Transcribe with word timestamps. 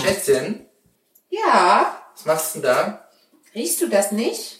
Schätzchen, 0.00 0.66
Ja, 1.30 2.02
was 2.14 2.24
machst 2.24 2.54
du 2.54 2.60
denn 2.60 2.70
da? 2.70 3.08
riechst 3.54 3.80
du 3.80 3.88
das 3.88 4.12
nicht? 4.12 4.58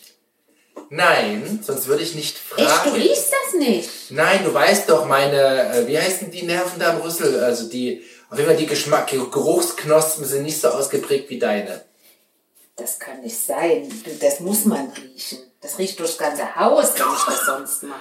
Nein, 0.91 1.61
sonst 1.63 1.87
würde 1.87 2.03
ich 2.03 2.15
nicht 2.15 2.37
Echt, 2.57 2.69
fragen. 2.71 2.91
du 2.91 2.97
riechst 2.97 3.33
das 3.33 3.55
nicht? 3.61 3.91
Nein, 4.11 4.45
du 4.45 4.53
weißt 4.55 4.89
doch, 4.89 5.07
meine, 5.07 5.75
äh, 5.75 5.87
wie 5.87 5.99
heißen 5.99 6.31
die 6.31 6.43
Nerven 6.45 6.79
da 6.79 6.93
im 6.93 7.01
Rüssel? 7.01 7.43
Also 7.43 7.69
die, 7.69 8.05
auf 8.31 8.39
jeden 8.39 8.49
Fall 8.49 8.57
die 8.59 8.67
Geschmack, 8.67 9.09
die 9.09 9.17
Geruchsknospen 9.19 10.25
sind 10.25 10.43
nicht 10.45 10.61
so 10.61 10.69
ausgeprägt 10.69 11.29
wie 11.31 11.39
deine. 11.39 11.85
Das 12.77 12.99
kann 12.99 13.21
nicht 13.23 13.39
sein. 13.39 13.91
Das 14.21 14.41
muss 14.41 14.65
man 14.67 14.91
riechen. 14.91 15.39
Das 15.61 15.79
riecht 15.79 15.99
durchs 15.99 16.19
ganze 16.19 16.55
Haus, 16.55 16.93
wenn 16.95 17.07
ich 17.15 17.25
das 17.25 17.47
sonst 17.47 17.83
mache. 17.85 18.01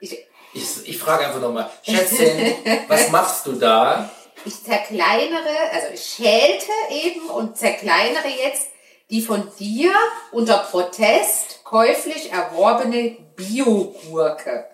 Ich, 0.00 0.18
Ich, 0.54 0.64
ich 0.84 0.98
frage 0.98 1.26
einfach 1.26 1.40
nochmal, 1.40 1.70
Schätzchen, 1.82 2.54
was 2.88 3.10
machst 3.10 3.46
du 3.46 3.52
da? 3.52 4.10
Ich 4.44 4.62
zerkleinere, 4.62 5.70
also 5.72 5.88
ich 5.94 6.02
schälte 6.02 6.72
eben 6.90 7.28
und 7.30 7.56
zerkleinere 7.56 8.28
jetzt 8.28 8.68
die 9.10 9.22
von 9.22 9.50
dir 9.58 9.92
unter 10.30 10.58
Protest 10.58 11.64
käuflich 11.64 12.32
erworbene 12.32 13.16
Biogurke. 13.36 14.66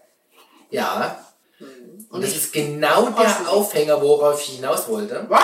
Ja. 0.71 1.25
Und 2.11 2.19
Und 2.19 2.23
das 2.23 2.35
ist 2.35 2.53
genau 2.53 3.11
der 3.11 3.51
Aufhänger, 3.51 4.01
worauf 4.01 4.41
ich 4.41 4.57
hinaus 4.57 4.89
wollte. 4.89 5.27
Was? 5.29 5.41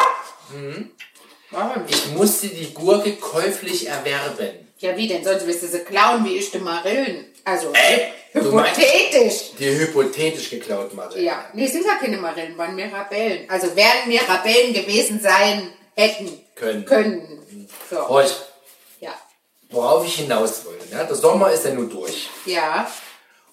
Warum? 1.50 1.84
Ich 1.88 2.12
musste 2.12 2.48
die 2.48 2.72
Gurke 2.72 3.16
käuflich 3.16 3.88
erwerben. 3.88 4.68
Ja, 4.78 4.96
wie 4.96 5.06
denn? 5.06 5.24
Sonst 5.24 5.46
du 5.62 5.68
sie 5.68 5.78
klauen 5.80 6.24
wie 6.24 6.36
ich 6.36 6.50
die 6.50 6.58
Marillen. 6.58 7.33
Also, 7.44 7.72
Äh, 7.74 8.08
du 8.40 8.52
meinst- 8.52 8.78
hypothetisch. 8.80 9.52
Die 9.58 9.66
hypothetisch 9.78 10.50
geklaut 10.50 10.94
Marie. 10.94 11.24
Ja, 11.24 11.44
nee, 11.52 11.66
sind 11.66 11.84
gar 11.86 11.98
keine 11.98 12.16
Marillen, 12.16 12.56
waren 12.56 12.74
Mirabellen. 12.74 13.48
Also 13.50 13.74
werden 13.76 14.06
Mirabellen 14.08 14.72
gewesen 14.72 15.20
sein, 15.20 15.72
hätten 15.94 16.40
Können. 16.54 16.84
können. 16.86 17.68
So, 17.90 18.08
Horch, 18.08 18.32
ja. 19.00 19.12
worauf 19.70 20.04
ich 20.06 20.14
hinaus 20.16 20.64
wollte. 20.64 20.94
Ne? 20.94 21.04
Der 21.06 21.14
Sommer 21.16 21.50
ist 21.52 21.64
ja 21.64 21.72
nur 21.72 21.88
durch. 21.88 22.28
Ja. 22.46 22.90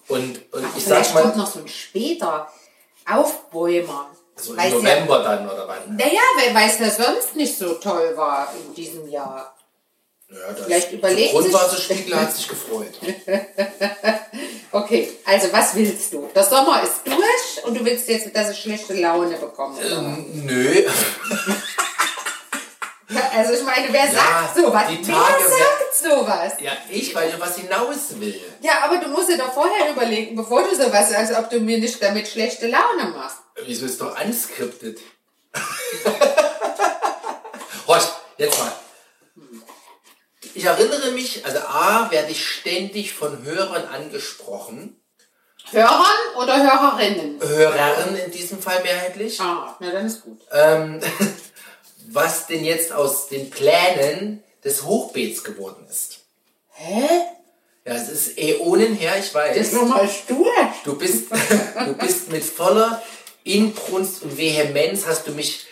Und, 0.08 0.40
und 0.52 0.66
ich 0.76 0.84
sag 0.84 1.04
vielleicht 1.06 1.12
kommt 1.12 1.36
mal, 1.36 1.42
noch 1.42 1.52
so 1.52 1.60
ein 1.60 1.68
später 1.68 2.50
Aufbäumer. 3.08 4.10
so 4.36 4.52
im 4.52 4.58
Weil's 4.58 4.74
November 4.74 5.22
dann 5.22 5.48
oder 5.48 5.68
wann? 5.68 5.98
Ja, 5.98 6.06
naja, 6.06 6.54
weil 6.54 6.68
es 6.68 6.78
ja 6.78 6.90
sonst 6.90 7.36
nicht 7.36 7.56
so 7.56 7.74
toll 7.74 8.16
war 8.16 8.52
in 8.66 8.74
diesem 8.74 9.08
Jahr. 9.08 9.54
Ja, 10.32 10.52
das 10.52 10.64
Vielleicht 10.66 10.92
überlegt 10.92 11.20
der 11.20 11.26
sich- 11.42 11.52
Grundwasserspiegel 11.52 12.20
hat 12.20 12.36
sich 12.36 12.48
gefreut. 12.48 12.92
Okay, 14.74 15.06
also 15.26 15.52
was 15.52 15.74
willst 15.74 16.14
du? 16.14 16.30
Der 16.34 16.44
Sommer 16.44 16.82
ist 16.82 17.02
durch 17.04 17.62
und 17.66 17.78
du 17.78 17.84
willst 17.84 18.08
jetzt, 18.08 18.34
dass 18.34 18.48
ich 18.52 18.58
schlechte 18.58 18.94
Laune 18.94 19.36
bekomme. 19.36 19.78
Ähm, 19.82 20.24
nö. 20.46 20.82
Also 23.34 23.52
ich 23.52 23.62
meine, 23.62 23.92
wer 23.92 24.10
sagt 24.10 24.56
sowas? 24.56 24.84
die 24.88 25.06
Wer 25.06 25.14
Tage- 25.14 25.44
sagt 25.44 25.94
sowas? 26.02 26.52
Ja, 26.60 26.72
ich, 26.88 27.14
weil 27.14 27.28
ich 27.28 27.38
was 27.38 27.56
hinaus 27.58 28.18
will. 28.18 28.40
Ja, 28.62 28.84
aber 28.84 28.96
du 28.96 29.08
musst 29.08 29.28
dir 29.28 29.36
doch 29.36 29.52
vorher 29.52 29.90
überlegen, 29.90 30.34
bevor 30.34 30.62
du 30.62 30.74
sowas 30.74 31.10
sagst, 31.10 31.34
ob 31.36 31.50
du 31.50 31.60
mir 31.60 31.76
nicht 31.76 32.02
damit 32.02 32.26
schlechte 32.26 32.68
Laune 32.68 33.10
machst. 33.14 33.36
Wieso 33.66 33.84
ist 33.84 34.00
doch 34.00 34.18
unscripted? 34.24 34.98
Horst, 37.86 38.12
jetzt 38.38 38.58
mal. 38.58 38.72
Ich 40.54 40.64
erinnere 40.64 41.12
mich, 41.12 41.44
also 41.44 41.58
A, 41.58 42.10
werde 42.10 42.30
ich 42.30 42.46
ständig 42.46 43.12
von 43.12 43.42
Hörern 43.44 43.86
angesprochen. 43.86 45.00
Hörern 45.70 46.36
oder 46.36 46.62
Hörerinnen? 46.62 47.40
Hörern 47.40 48.16
in 48.16 48.30
diesem 48.30 48.60
Fall 48.60 48.82
mehrheitlich. 48.82 49.40
Ah, 49.40 49.76
na 49.80 49.90
dann 49.90 50.06
ist 50.06 50.22
gut. 50.22 50.40
Ähm, 50.50 51.00
was 52.08 52.46
denn 52.46 52.64
jetzt 52.64 52.92
aus 52.92 53.28
den 53.28 53.50
Plänen 53.50 54.42
des 54.64 54.84
Hochbeets 54.84 55.44
geworden 55.44 55.86
ist. 55.88 56.20
Hä? 56.70 57.08
Ja, 57.84 57.94
es 57.94 58.08
ist 58.08 58.38
Äonen 58.38 58.94
her, 58.94 59.14
ich 59.18 59.34
weiß. 59.34 59.56
Das 59.56 59.68
ist 59.68 59.74
nochmal 59.74 60.08
stur. 60.08 60.52
Du 60.84 60.96
bist, 60.96 61.32
du 61.86 61.94
bist 61.94 62.30
mit 62.30 62.44
voller 62.44 63.02
Inbrunst 63.44 64.22
und 64.22 64.36
Vehemenz 64.36 65.06
hast 65.06 65.26
du 65.26 65.32
mich, 65.32 65.66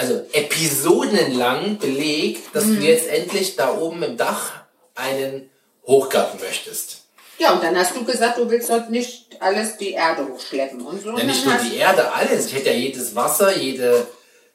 also 0.00 0.24
episodenlang 0.32 1.78
belegt, 1.78 2.54
dass 2.54 2.64
Mhm. 2.64 2.76
du 2.80 2.86
jetzt 2.86 3.06
endlich 3.08 3.56
da 3.56 3.74
oben 3.76 4.02
im 4.02 4.16
Dach 4.16 4.52
einen 4.94 5.50
Hochgarten 5.86 6.40
möchtest. 6.40 7.02
Ja, 7.38 7.52
und 7.52 7.62
dann 7.62 7.76
hast 7.76 7.94
du 7.96 8.04
gesagt, 8.04 8.38
du 8.38 8.48
willst 8.50 8.68
dort 8.70 8.90
nicht 8.90 9.26
alles 9.40 9.76
die 9.78 9.92
Erde 9.92 10.26
hochschleppen 10.28 10.80
und 10.82 11.02
so. 11.02 11.16
Ja, 11.16 11.24
nicht 11.24 11.44
nur 11.44 11.54
die 11.54 11.76
Erde, 11.76 12.12
alles. 12.12 12.46
Ich 12.46 12.54
hätte 12.54 12.70
ja 12.70 12.74
jedes 12.76 13.14
Wasser, 13.14 13.56
jede, 13.56 14.06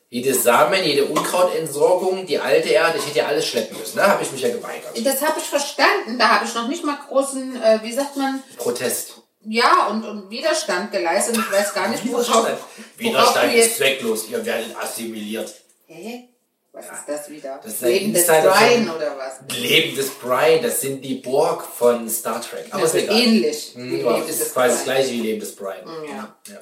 jedes 0.10 0.44
Samen, 0.44 0.84
jede 0.84 1.06
Unkrautentsorgung, 1.06 2.26
die 2.28 2.38
alte 2.40 2.70
Erde, 2.70 2.98
ich 3.00 3.08
hätte 3.08 3.20
ja 3.20 3.26
alles 3.28 3.46
schleppen 3.48 3.78
müssen. 3.80 3.98
Da 3.98 4.08
habe 4.10 4.24
ich 4.24 4.32
mich 4.32 4.42
ja 4.42 4.50
geweigert. 4.50 4.92
Das 5.04 5.22
habe 5.22 5.40
ich 5.40 5.46
verstanden. 5.46 6.18
Da 6.20 6.30
habe 6.30 6.46
ich 6.46 6.54
noch 6.54 6.68
nicht 6.68 6.84
mal 6.84 6.98
großen, 7.08 7.62
äh, 7.62 7.80
wie 7.84 7.94
sagt 7.94 8.18
man, 8.18 8.42
Protest. 8.58 9.16
Ja, 9.48 9.88
und, 9.88 10.04
und 10.04 10.30
Widerstand 10.30 10.92
geleistet. 10.92 11.38
Ich 11.38 11.52
weiß 11.52 11.74
gar 11.74 11.90
nicht, 11.90 12.06
worauf, 12.12 12.28
worauf 12.28 12.60
Widerstand 12.98 13.54
du 13.54 13.58
ist 13.58 13.78
zwecklos. 13.78 14.30
Ihr 14.30 14.46
werdet 14.46 14.76
assimiliert. 14.78 15.54
Hä? 15.88 16.30
Was 16.72 16.86
ist 16.88 17.06
das 17.08 17.30
wieder? 17.30 17.60
Das 17.64 17.74
ist 17.74 17.82
Leben 17.84 18.14
des 18.14 18.28
Brian 18.28 18.90
oder 18.90 19.18
was? 19.18 19.58
Leben 19.58 19.96
des 19.96 20.10
Brian, 20.10 20.62
das 20.62 20.82
sind 20.82 21.02
die 21.06 21.16
Borg 21.16 21.64
von 21.64 22.10
Star 22.10 22.42
Trek. 22.42 22.66
Aber 22.70 22.84
Also 22.84 22.98
ist 22.98 23.04
egal. 23.06 23.18
ähnlich. 23.18 23.72
Hm, 23.76 24.06
ja, 24.06 24.18
das 24.18 24.28
des 24.28 24.42
ist 24.42 24.54
quasi 24.54 24.76
das 24.76 24.84
gleiche 24.84 25.12
wie 25.12 25.22
Leben 25.22 25.40
des 25.40 25.56
Brian. 25.56 25.88
Ja. 26.06 26.36
Ja. 26.50 26.62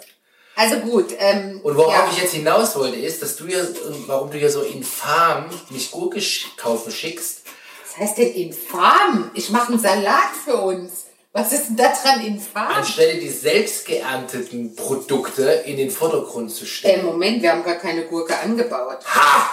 Also 0.55 0.75
gut. 0.81 1.15
Ähm, 1.17 1.61
Und 1.63 1.75
worauf 1.75 1.93
ja. 1.93 2.09
ich 2.11 2.21
jetzt 2.21 2.33
hinaus 2.33 2.75
wollte, 2.75 2.97
ist, 2.97 3.23
dass 3.23 3.35
du 3.37 3.47
ja, 3.47 3.59
und 3.61 4.07
warum 4.07 4.29
du 4.29 4.37
ja 4.37 4.49
so 4.49 4.61
infam 4.61 5.49
mich 5.71 5.89
Gurke 5.89 6.21
kaufen 6.57 6.91
schickst. 6.91 7.41
Was 7.83 7.97
heißt 7.97 8.17
denn 8.19 8.33
infam? 8.35 9.31
Ich 9.33 9.49
mache 9.49 9.73
einen 9.73 9.81
Salat 9.81 10.35
für 10.45 10.57
uns. 10.57 11.02
Was 11.35 11.51
ist 11.51 11.69
denn 11.69 11.77
da 11.77 11.91
dran 11.91 12.23
infam? 12.23 12.67
Anstelle 12.67 13.19
die 13.19 13.29
selbst 13.29 13.85
geernteten 13.87 14.75
Produkte 14.75 15.43
in 15.65 15.77
den 15.77 15.89
Vordergrund 15.89 16.51
zu 16.51 16.63
Äh, 16.63 16.67
stellen. 16.67 17.05
Moment, 17.05 17.41
wir 17.41 17.51
haben 17.51 17.63
gar 17.63 17.75
keine 17.75 18.05
Gurke 18.05 18.37
angebaut. 18.37 18.99
Ha! 19.15 19.49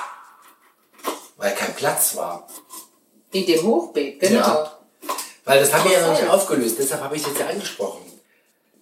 Weil 1.38 1.54
kein 1.54 1.74
Platz 1.74 2.14
war. 2.16 2.46
In 3.32 3.46
dem 3.46 3.62
Hochbeet, 3.62 4.20
genau. 4.20 4.40
Ja. 4.40 4.78
Weil 5.46 5.60
das 5.60 5.72
haben 5.72 5.84
wir 5.88 5.92
ja 5.98 6.06
noch 6.06 6.20
nicht 6.20 6.28
aufgelöst, 6.28 6.76
deshalb 6.78 7.02
habe 7.02 7.16
ich 7.16 7.22
es 7.22 7.28
jetzt 7.28 7.40
ja 7.40 7.46
angesprochen. 7.46 8.02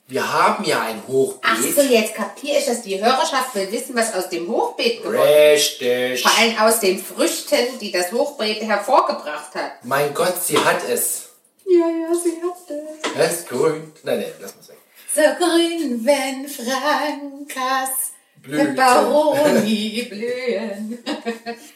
Wir 0.09 0.33
haben 0.33 0.65
ja 0.65 0.81
ein 0.83 1.01
Hochbeet. 1.07 1.41
Ach 1.45 1.63
so, 1.77 1.83
jetzt 1.83 2.15
kapiere 2.15 2.59
ich 2.59 2.65
das. 2.67 2.83
Die 2.83 2.99
Hörerschaft 2.99 3.55
will 3.55 3.71
wissen, 3.71 3.95
was 3.95 4.13
aus 4.15 4.29
dem 4.31 4.49
Hochbeet 4.49 5.03
geworden 5.03 5.21
ist. 5.55 5.81
Richtig. 5.81 6.23
Vor 6.23 6.33
allem 6.37 6.59
aus 6.59 6.81
den 6.81 6.99
Früchten, 6.99 7.79
die 7.81 7.93
das 7.93 8.11
Hochbeet 8.11 8.63
hervorgebracht 8.63 9.55
hat. 9.55 9.85
Mein 9.85 10.13
Gott, 10.15 10.35
sie 10.43 10.59
hat 10.59 10.81
es. 10.89 11.29
Ja, 11.67 11.87
ja, 11.87 12.15
sie 12.15 12.41
hat 12.43 12.71
es. 12.71 12.88
Es 13.19 13.33
ist 13.41 13.49
grün. 13.49 13.93
Nein, 14.03 14.21
nein, 14.21 14.33
lass 14.41 14.55
mal 14.57 14.69
weg. 14.69 14.77
So 15.15 15.23
grün, 15.45 16.01
wenn 16.05 16.49
Frankas 16.49 17.91
Blüten. 18.43 18.77
Pepperoni 18.77 20.07
blühen. 20.11 21.05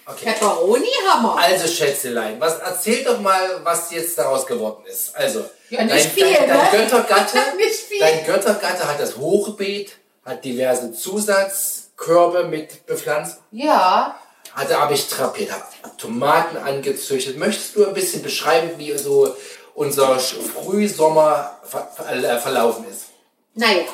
Okay. 0.06 0.24
Pepperoni-Hammer. 0.32 1.36
Also, 1.36 1.66
Schätzelein, 1.66 2.40
was, 2.40 2.58
erzähl 2.60 3.02
doch 3.04 3.20
mal, 3.20 3.60
was 3.64 3.90
jetzt 3.90 4.16
daraus 4.16 4.46
geworden 4.46 4.84
ist. 4.86 5.14
Also, 5.16 5.44
Ja, 5.70 5.84
dein, 5.84 5.98
viel, 5.98 6.24
dein, 6.32 6.48
dein 6.48 6.58
ne? 6.72 6.78
Göttergatte, 6.78 7.38
dein 8.00 8.24
Göttergatte 8.24 8.86
hat 8.88 9.00
das 9.00 9.16
Hochbeet, 9.16 9.96
hat 10.24 10.44
diverse 10.44 10.92
Zusatzkörbe 10.92 12.44
mit 12.44 12.86
bepflanzt, 12.86 13.38
Ja, 13.50 14.18
hatte 14.54 14.78
aber 14.78 14.92
ich 14.92 15.08
trapiert, 15.08 15.50
hab 15.50 15.98
Tomaten 15.98 16.58
angezüchtet. 16.58 17.38
Möchtest 17.38 17.74
du 17.74 17.86
ein 17.86 17.94
bisschen 17.94 18.22
beschreiben, 18.22 18.70
wie 18.76 18.96
so 18.98 19.34
unser 19.82 20.18
Frühsommer 20.18 21.58
ver 21.64 21.88
äh, 22.10 22.38
verlaufen 22.38 22.86
ist? 22.90 23.06
naja, 23.54 23.84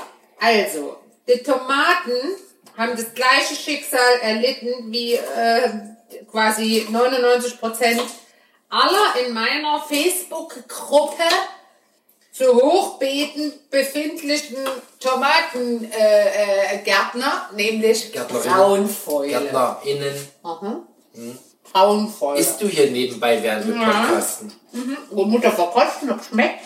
also, 0.40 0.96
die 1.26 1.42
Tomaten 1.42 2.36
haben 2.76 2.96
das 2.96 3.12
gleiche 3.14 3.54
Schicksal 3.54 4.20
erlitten 4.22 4.92
wie 4.92 5.14
äh, 5.14 5.68
quasi 6.30 6.86
99 6.90 7.58
Prozent 7.58 8.02
aller 8.68 9.26
in 9.26 9.34
meiner 9.34 9.80
Facebook-Gruppe 9.80 11.24
zu 12.30 12.54
Hochbeeten 12.54 13.52
befindlichen 13.68 14.58
Tomatengärtner, 15.00 17.48
äh, 17.52 17.52
äh, 17.52 17.56
nämlich. 17.56 18.12
Braunfäule. 18.12 19.30
GärtnerInnen, 19.30 20.28
Braunfäule. 21.72 22.40
isst 22.40 22.60
du 22.60 22.66
hier 22.66 22.90
nebenbei 22.90 23.42
während 23.42 23.66
wir 23.66 23.74
podcasten? 23.74 24.52
Wo 25.10 25.24
Mutter 25.24 25.52
verkosten, 25.52 26.10
ob 26.10 26.24
schmeckt. 26.24 26.64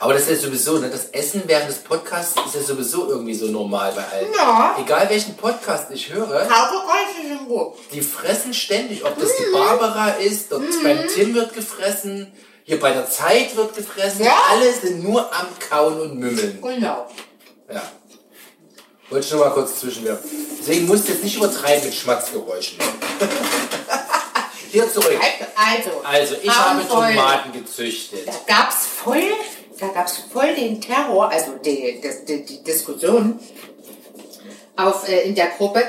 Aber 0.00 0.12
das 0.12 0.22
ist 0.22 0.30
ja 0.42 0.48
sowieso, 0.48 0.78
ne? 0.78 0.90
Das 0.90 1.06
Essen 1.06 1.42
während 1.46 1.68
des 1.68 1.78
Podcasts 1.78 2.34
ist 2.46 2.54
ja 2.54 2.60
sowieso 2.60 3.08
irgendwie 3.08 3.34
so 3.34 3.46
normal 3.46 3.92
bei 3.94 4.02
allen. 4.02 4.32
Ja. 4.34 4.76
Egal 4.78 5.08
welchen 5.08 5.36
Podcast 5.36 5.90
ich 5.92 6.12
höre, 6.12 6.46
gut. 7.48 7.74
die 7.92 8.02
fressen 8.02 8.52
ständig. 8.52 9.04
Ob 9.04 9.18
das 9.18 9.30
die 9.36 9.52
Barbara 9.52 10.10
ist, 10.10 10.52
ob 10.52 10.66
das 10.66 10.82
beim 10.82 11.06
Tim 11.08 11.34
wird 11.34 11.54
gefressen, 11.54 12.32
hier 12.64 12.80
bei 12.80 12.92
der 12.92 13.08
Zeit 13.08 13.56
wird 13.56 13.76
gefressen. 13.76 14.24
Ja. 14.24 14.36
Alle 14.50 14.72
sind 14.72 15.02
nur 15.04 15.20
am 15.34 15.46
Kauen 15.70 16.00
und 16.00 16.18
Mümmeln. 16.18 16.58
Genau. 16.60 17.06
Ja. 17.72 17.82
Wollte 19.10 19.26
ich 19.26 19.32
noch 19.32 19.40
mal 19.40 19.50
kurz 19.50 19.80
zwischenwerfen. 19.80 20.30
Deswegen 20.60 20.86
musst 20.86 21.06
du 21.06 21.12
jetzt 21.12 21.22
nicht 21.22 21.36
übertreiben 21.36 21.84
mit 21.84 21.94
Schmatzgeräuschen. 21.94 22.78
Hier 24.74 24.90
zurück. 24.90 25.20
Also, 25.54 26.02
Also, 26.04 26.34
ich 26.42 26.50
habe. 26.50 26.86
Tomaten 26.86 27.52
gezüchtet. 27.52 28.26
Da 28.26 28.32
gab's 28.46 28.86
voll, 28.86 29.22
da 29.78 29.86
gab's 29.88 30.20
voll 30.32 30.52
den 30.52 30.80
Terror, 30.80 31.30
also 31.30 31.52
die, 31.64 32.00
die, 32.26 32.44
die, 32.44 32.64
Diskussion 32.64 33.38
auf, 34.74 35.08
äh, 35.08 35.22
in 35.22 35.36
der 35.36 35.46
Gruppe. 35.46 35.84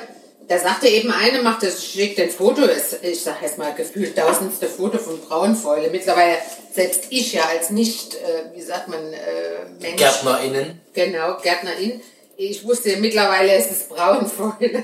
Da 0.48 0.60
sagte 0.60 0.88
eben 0.88 1.12
eine, 1.12 1.42
macht 1.42 1.64
das, 1.64 1.84
schickt 1.84 2.20
ein 2.20 2.30
Foto, 2.30 2.62
ist, 2.66 3.00
ich 3.02 3.24
sag 3.24 3.42
jetzt 3.42 3.58
mal 3.58 3.74
gefühlt 3.74 4.16
tausendste 4.16 4.68
Foto 4.68 5.00
von 5.00 5.20
Braunfäule. 5.20 5.90
Mittlerweile, 5.90 6.38
selbst 6.72 7.06
ich 7.10 7.34
ja 7.34 7.46
als 7.46 7.72
nicht, 7.72 8.14
äh, 8.14 8.56
wie 8.56 8.62
sagt 8.62 8.88
man, 8.88 9.02
äh, 9.14 9.66
Mensch. 9.80 9.98
GärtnerInnen. 9.98 10.80
Genau, 10.94 11.38
Gärtnerin. 11.42 12.02
Ich 12.38 12.64
wusste 12.64 12.98
mittlerweile, 12.98 13.54
es 13.54 13.72
ist 13.72 13.90
Braunfäule. 13.90 14.84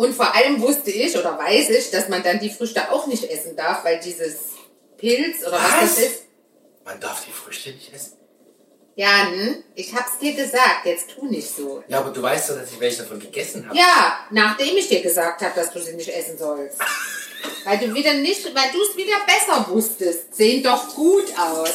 Und 0.00 0.14
vor 0.14 0.34
allem 0.34 0.62
wusste 0.62 0.90
ich 0.90 1.14
oder 1.18 1.36
weiß 1.38 1.68
ich, 1.68 1.90
dass 1.90 2.08
man 2.08 2.22
dann 2.22 2.40
die 2.40 2.48
Früchte 2.48 2.90
auch 2.90 3.06
nicht 3.06 3.22
essen 3.24 3.54
darf, 3.54 3.84
weil 3.84 4.00
dieses 4.00 4.34
Pilz 4.96 5.42
oder 5.46 5.58
was, 5.58 5.72
Was? 5.72 5.80
das 5.80 5.98
ist. 5.98 6.22
Man 6.86 6.98
darf 7.00 7.22
die 7.26 7.30
Früchte 7.32 7.68
nicht 7.72 7.92
essen. 7.92 8.12
Jan, 8.96 9.62
ich 9.74 9.94
hab's 9.94 10.18
dir 10.18 10.32
gesagt, 10.32 10.86
jetzt 10.86 11.10
tu 11.10 11.26
nicht 11.26 11.54
so. 11.54 11.84
Ja, 11.88 11.98
aber 11.98 12.12
du 12.12 12.22
weißt 12.22 12.48
doch, 12.48 12.56
dass 12.56 12.72
ich 12.72 12.80
welche 12.80 13.02
davon 13.02 13.20
gegessen 13.20 13.68
habe. 13.68 13.76
Ja, 13.76 14.20
nachdem 14.30 14.74
ich 14.78 14.88
dir 14.88 15.02
gesagt 15.02 15.42
habe, 15.42 15.52
dass 15.54 15.70
du 15.70 15.82
sie 15.82 15.92
nicht 15.92 16.08
essen 16.08 16.38
sollst. 16.38 16.78
Weil 17.66 17.76
du 17.76 17.92
wieder 17.94 18.14
nicht, 18.14 18.42
weil 18.54 18.70
du 18.72 18.78
es 18.82 18.96
wieder 18.96 19.16
besser 19.26 19.66
wusstest. 19.68 20.34
Sehen 20.34 20.62
doch 20.62 20.94
gut 20.94 21.26
aus. 21.38 21.72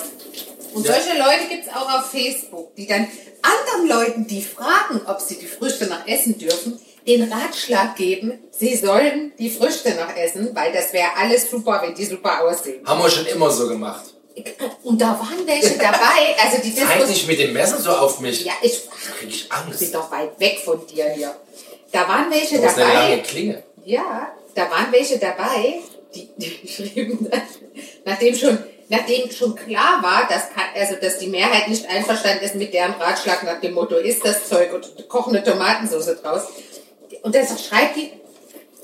Und 0.74 0.84
Ja. 0.84 0.94
solche 0.94 1.16
Leute 1.20 1.46
gibt's 1.48 1.70
auch 1.70 2.00
auf 2.00 2.10
Facebook, 2.10 2.76
die 2.76 2.88
dann 2.88 3.08
anderen 3.44 3.88
Leuten, 3.88 4.26
die 4.28 4.42
fragen, 4.44 5.02
ob 5.06 5.22
sie 5.22 5.36
die 5.38 5.46
Früchte 5.48 5.86
noch 5.86 6.08
essen 6.08 6.40
dürfen, 6.40 6.80
den 7.08 7.32
Ratschlag 7.32 7.96
geben, 7.96 8.40
sie 8.52 8.76
sollen 8.76 9.32
die 9.38 9.50
Früchte 9.50 9.94
noch 9.96 10.16
essen, 10.16 10.50
weil 10.56 10.74
das 10.74 10.92
wäre 10.94 11.10
alles 11.18 11.50
super, 11.50 11.82
wenn 11.84 11.94
die 11.94 12.06
super 12.06 12.44
aussehen. 12.44 12.86
Haben 12.86 13.02
wir 13.04 13.10
schon 13.10 13.26
immer 13.28 13.52
so 13.52 13.68
gemacht. 13.68 14.06
Und 14.84 15.00
da 15.00 15.18
waren 15.20 15.46
welche 15.46 15.78
dabei, 15.78 16.36
also 16.44 16.62
die 16.62 16.74
Zeig 16.76 16.88
Diskussion. 16.88 17.10
nicht 17.10 17.28
mit 17.28 17.40
dem 17.40 17.54
Messer 17.54 17.80
so 17.80 17.92
auf 17.92 18.20
mich. 18.20 18.44
Ja, 18.44 18.54
ich 18.62 18.82
krieg 19.18 19.30
ich 19.30 19.48
bin 19.48 19.58
Angst. 19.58 19.96
doch 19.96 20.12
weit 20.12 20.38
weg 20.40 20.60
von 20.64 20.86
dir 20.88 21.10
hier. 21.12 21.36
Da 21.92 22.08
waren 22.08 22.30
welche 22.30 22.58
Du 22.58 22.66
hast 22.66 22.78
eine 22.78 22.94
lange 22.94 23.10
dabei. 23.12 23.24
Klinge. 23.24 23.64
Ja, 23.86 24.34
da 24.56 24.70
waren 24.70 24.92
welche 24.92 25.20
dabei, 25.20 25.80
die, 26.14 26.30
die 26.36 26.68
schrieben, 26.68 27.30
dann, 27.30 27.42
nachdem 28.04 28.36
schon, 28.36 28.58
nachdem 28.90 29.32
schon 29.32 29.56
klar 29.56 30.00
war, 30.02 30.28
dass, 30.28 30.46
also, 30.76 30.96
dass 31.00 31.20
die 31.20 31.28
Mehrheit 31.28 31.70
nicht 31.70 31.88
einverstanden 31.88 32.44
ist 32.44 32.56
mit 32.56 32.74
deren 32.74 32.94
Ratschlag 32.94 33.44
nach 33.44 33.62
dem 33.62 33.74
Motto, 33.74 33.96
ist 33.96 34.26
das 34.26 34.50
Zeug 34.50 34.74
und 34.74 35.08
kochende 35.08 35.44
Tomatensauce 35.44 36.22
draus. 36.22 36.44
Und 37.26 37.34
das 37.34 37.50
schreibt 37.66 37.96
die, 37.96 38.12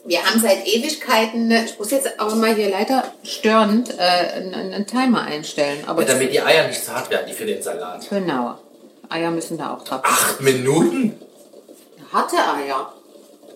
wir 0.04 0.26
haben 0.26 0.42
seit 0.42 0.68
Ewigkeiten, 0.68 1.52
ich 1.52 1.78
muss 1.78 1.92
jetzt 1.92 2.20
aber 2.20 2.34
mal 2.34 2.56
hier 2.56 2.72
leider 2.72 3.04
störend 3.24 3.92
äh, 4.00 4.02
einen, 4.02 4.56
einen 4.56 4.88
Timer 4.88 5.22
einstellen. 5.22 5.84
Aber 5.86 6.02
Ja, 6.02 6.08
damit 6.08 6.34
die 6.34 6.42
Eier 6.42 6.68
nicht 6.68 6.84
zu 6.84 6.92
hart 6.92 7.12
werden, 7.12 7.28
die 7.28 7.34
für 7.34 7.46
den 7.46 7.62
Salat. 7.62 8.10
genau, 8.10 8.58
Eier 9.10 9.30
müssen 9.30 9.60
da 9.60 9.76
auch 9.76 9.84
drauf. 9.84 10.02
Acht 10.04 10.42
Minuten? 10.42 11.22
Harte 12.12 12.38
Eier. 12.38 12.92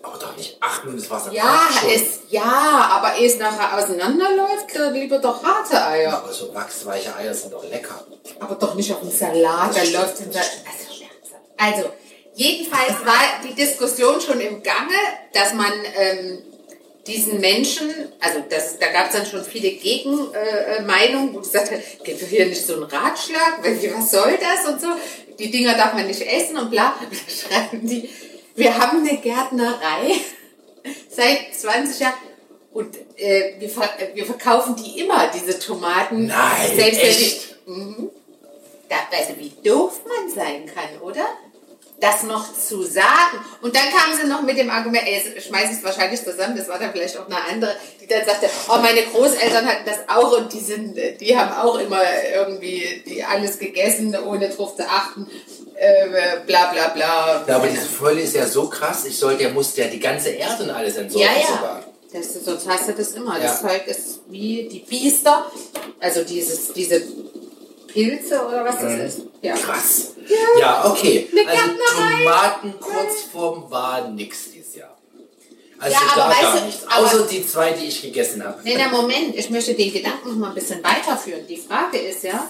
Aber 0.04 0.18
doch 0.18 0.36
nicht 0.36 0.56
acht 0.60 0.84
Minuten, 0.84 1.02
das 1.02 1.10
Wasser 1.10 1.32
Ja, 1.32 1.62
es, 1.92 2.20
ja, 2.28 2.44
aber 2.44 3.16
ehe 3.18 3.26
es 3.26 3.40
nachher 3.40 3.76
auseinanderläuft, 3.76 4.66
dann 4.72 4.94
lieber 4.94 5.18
doch 5.18 5.42
harte 5.42 5.84
Eier. 5.84 6.16
Aber 6.18 6.32
so 6.32 6.54
wachsweiche 6.54 7.12
Eier 7.16 7.34
sind 7.34 7.52
doch 7.52 7.68
lecker. 7.68 8.04
Aber 8.38 8.54
doch 8.54 8.76
nicht 8.76 8.92
auf 8.92 9.00
dem 9.00 9.10
Salat, 9.10 9.74
da 9.74 9.82
läuft 9.98 10.20
es. 10.20 10.26
Also, 11.56 11.80
also, 11.82 11.90
jedenfalls 12.36 13.04
war 13.04 13.40
die 13.42 13.54
Diskussion 13.54 14.20
schon 14.20 14.40
im 14.40 14.62
Gange, 14.62 14.94
dass 15.32 15.52
man 15.54 15.72
ähm, 15.98 16.38
diesen 17.06 17.40
Menschen, 17.40 17.88
also 18.20 18.44
das, 18.48 18.78
da 18.78 18.88
gab 18.92 19.06
es 19.06 19.12
dann 19.12 19.26
schon 19.26 19.44
viele 19.44 19.70
Gegenmeinungen, 19.70 21.30
äh, 21.30 21.34
wo 21.34 21.38
gesagt 21.40 21.70
hat, 21.70 21.80
gibt 22.04 22.22
es 22.22 22.28
hier 22.28 22.46
nicht 22.46 22.64
so 22.64 22.74
einen 22.74 22.84
Ratschlag, 22.84 23.60
was 23.62 24.10
soll 24.10 24.38
das 24.40 24.72
und 24.72 24.80
so, 24.80 24.88
die 25.38 25.50
Dinger 25.50 25.74
darf 25.74 25.94
man 25.94 26.06
nicht 26.06 26.22
essen 26.22 26.56
und 26.56 26.70
bla, 26.70 26.94
dann 27.00 27.18
schreiben 27.28 27.86
die, 27.86 28.08
wir 28.54 28.76
haben 28.76 29.06
eine 29.06 29.18
Gärtnerei 29.18 30.14
seit 31.10 31.54
20 31.54 32.00
Jahren 32.00 32.14
und 32.72 32.96
äh, 33.16 33.54
wir, 33.58 33.70
ver 33.70 33.88
äh, 33.98 34.14
wir 34.14 34.26
verkaufen 34.26 34.76
die 34.76 35.00
immer, 35.00 35.30
diese 35.32 35.58
Tomaten. 35.58 36.26
Nein, 36.26 36.76
selbst 36.76 37.02
echt? 37.02 37.56
die, 37.66 38.10
da, 38.88 38.96
weißt 39.10 39.30
du, 39.30 39.38
wie 39.38 39.52
doof 39.66 40.02
man 40.06 40.30
sein 40.30 40.66
kann, 40.66 41.00
oder? 41.00 41.26
Das 41.98 42.24
noch 42.24 42.52
zu 42.52 42.82
sagen. 42.82 43.38
Und 43.62 43.74
dann 43.74 43.84
kamen 43.84 44.14
sie 44.20 44.26
noch 44.28 44.42
mit 44.42 44.58
dem 44.58 44.68
Argument, 44.68 45.04
ey, 45.06 45.40
schmeiß 45.40 45.70
ich 45.70 45.78
es 45.78 45.84
wahrscheinlich 45.84 46.22
zusammen, 46.22 46.54
das 46.56 46.68
war 46.68 46.78
dann 46.78 46.92
vielleicht 46.92 47.16
auch 47.16 47.26
eine 47.26 47.42
andere, 47.50 47.74
die 48.00 48.06
dann 48.06 48.24
sagte, 48.26 48.50
oh, 48.68 48.76
meine 48.78 49.02
Großeltern 49.02 49.64
hatten 49.64 49.86
das 49.86 50.00
auch 50.06 50.36
und 50.36 50.52
die 50.52 50.60
sind, 50.60 50.98
die 51.20 51.36
haben 51.38 51.52
auch 51.52 51.78
immer 51.78 52.02
irgendwie 52.34 53.02
die 53.06 53.24
alles 53.24 53.58
gegessen, 53.58 54.14
ohne 54.26 54.50
drauf 54.50 54.76
zu 54.76 54.86
achten, 54.86 55.26
äh, 55.74 56.40
bla 56.46 56.70
bla 56.72 56.88
bla. 56.88 57.44
Ja, 57.46 57.56
aber 57.56 57.66
diese 57.66 57.86
Folge 57.86 58.20
ist 58.20 58.34
ja 58.34 58.46
so 58.46 58.68
krass, 58.68 59.06
ich 59.06 59.18
sollte, 59.18 59.44
ja 59.44 59.48
musste 59.50 59.80
ja 59.82 59.88
die 59.88 60.00
ganze 60.00 60.30
Erde 60.30 60.64
und 60.64 60.70
alles 60.70 60.96
entsorgen 60.96 61.26
Ja, 61.26 61.40
ja. 61.40 61.46
sogar. 61.46 61.84
Das 62.12 62.44
sonst 62.44 62.68
hast 62.68 62.88
du 62.88 62.92
das 62.92 63.12
immer. 63.12 63.38
Das 63.38 63.62
Ja. 63.62 63.68
Zeug 63.68 63.86
ist 63.86 64.20
wie 64.28 64.68
die 64.68 64.80
Biester, 64.80 65.50
also 66.00 66.24
dieses, 66.24 66.72
diese 66.72 67.02
Pilze 67.88 68.46
oder 68.46 68.64
was 68.64 68.78
das 68.80 68.92
ist. 68.92 69.20
Ja. 69.46 69.54
Krass. 69.54 70.12
Ja, 70.60 70.90
okay. 70.90 71.28
Eine 71.30 71.48
Also 71.48 71.62
Gärtnerei. 71.62 72.24
Tomatenkurzform 72.24 73.70
war 73.70 74.08
nix 74.08 74.50
dieses 74.52 74.74
Jahr. 74.74 74.96
Also 75.78 75.94
Ja, 75.94 76.00
aber 76.12 76.16
gar, 76.16 76.30
weißt 76.30 76.62
du, 76.62 76.66
nichts. 76.66 76.86
Außer 76.88 77.26
die 77.26 77.46
zwei, 77.46 77.72
die 77.72 77.86
ich 77.86 78.02
gegessen 78.02 78.42
habe. 78.42 78.58
Nee, 78.64 78.76
na 78.78 78.88
Moment, 78.88 79.36
ich 79.36 79.50
möchte 79.50 79.74
den 79.74 79.92
Gedanken 79.92 80.30
noch 80.30 80.36
mal 80.36 80.48
ein 80.48 80.54
bisschen 80.54 80.82
weiterführen. 80.82 81.46
Die 81.46 81.58
Frage 81.58 81.98
ist 81.98 82.24
ja, 82.24 82.46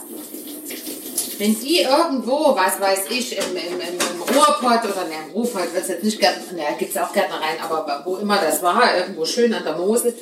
wenn 1.39 1.61
die 1.61 1.81
irgendwo, 1.81 2.57
was 2.57 2.81
weiß 2.81 3.11
ich, 3.11 3.37
im, 3.37 3.57
im, 3.57 3.81
im, 3.81 3.99
im 3.99 4.23
Ruhrpott 4.23 4.85
oder 4.85 5.05
ne, 5.05 5.17
im 5.27 5.33
Ruhrpott 5.33 5.75
wird 5.75 5.83
es 5.83 5.89
jetzt 5.89 6.05
nicht 6.05 6.21
ne, 6.21 6.63
gibt 6.79 6.95
es 6.95 7.03
auch 7.03 7.13
Gärtnereien, 7.13 7.61
aber 7.63 8.03
wo 8.05 8.17
immer 8.17 8.39
das 8.39 8.63
war, 8.63 8.97
irgendwo 8.97 9.27
schön 9.27 9.53
an 9.53 9.65
der 9.65 9.77
Mosel, 9.77 10.15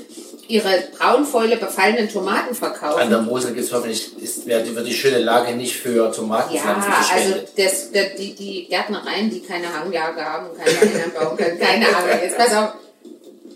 ihre 0.49 0.85
braunfäule 0.97 1.57
befallenen 1.57 2.09
Tomaten 2.09 2.55
verkaufen. 2.55 3.01
An 3.01 3.11
der 3.11 3.23
Mosel 3.23 3.55
gibt 3.55 3.67
es 3.67 3.73
hoffentlich, 3.73 4.17
ist, 4.21 4.47
wird 4.47 4.87
die 4.87 4.95
schöne 4.95 5.19
Lage 5.19 5.55
nicht 5.55 5.77
für 5.77 6.13
Tomatenpflanzen 6.13 6.91
Ja, 6.91 7.15
also 7.15 7.35
das, 7.57 7.93
das, 7.93 8.15
die, 8.19 8.35
die 8.35 8.67
Gärtnereien, 8.69 9.31
die 9.31 9.41
keine 9.41 9.73
Hanglage 9.73 10.25
haben, 10.25 10.47
keine 10.57 11.09
bauen 11.09 11.37
können, 11.37 11.59
keine 11.59 11.87
Ahnung. 11.89 12.11
Jetzt 12.23 12.37
pass 12.37 12.55
auf. 12.55 12.75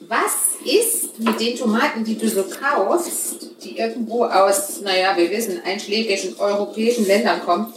Was 0.09 0.33
ist 0.65 1.19
mit 1.19 1.39
den 1.39 1.57
Tomaten, 1.57 2.03
die 2.03 2.17
du 2.17 2.29
so 2.29 2.43
kaufst, 2.45 3.51
die 3.63 3.79
irgendwo 3.79 4.25
aus, 4.25 4.81
naja, 4.81 5.15
wir 5.17 5.31
wissen, 5.31 5.61
einschlägigen 5.65 6.37
europäischen 6.39 7.07
Ländern 7.07 7.45
kommen, 7.45 7.73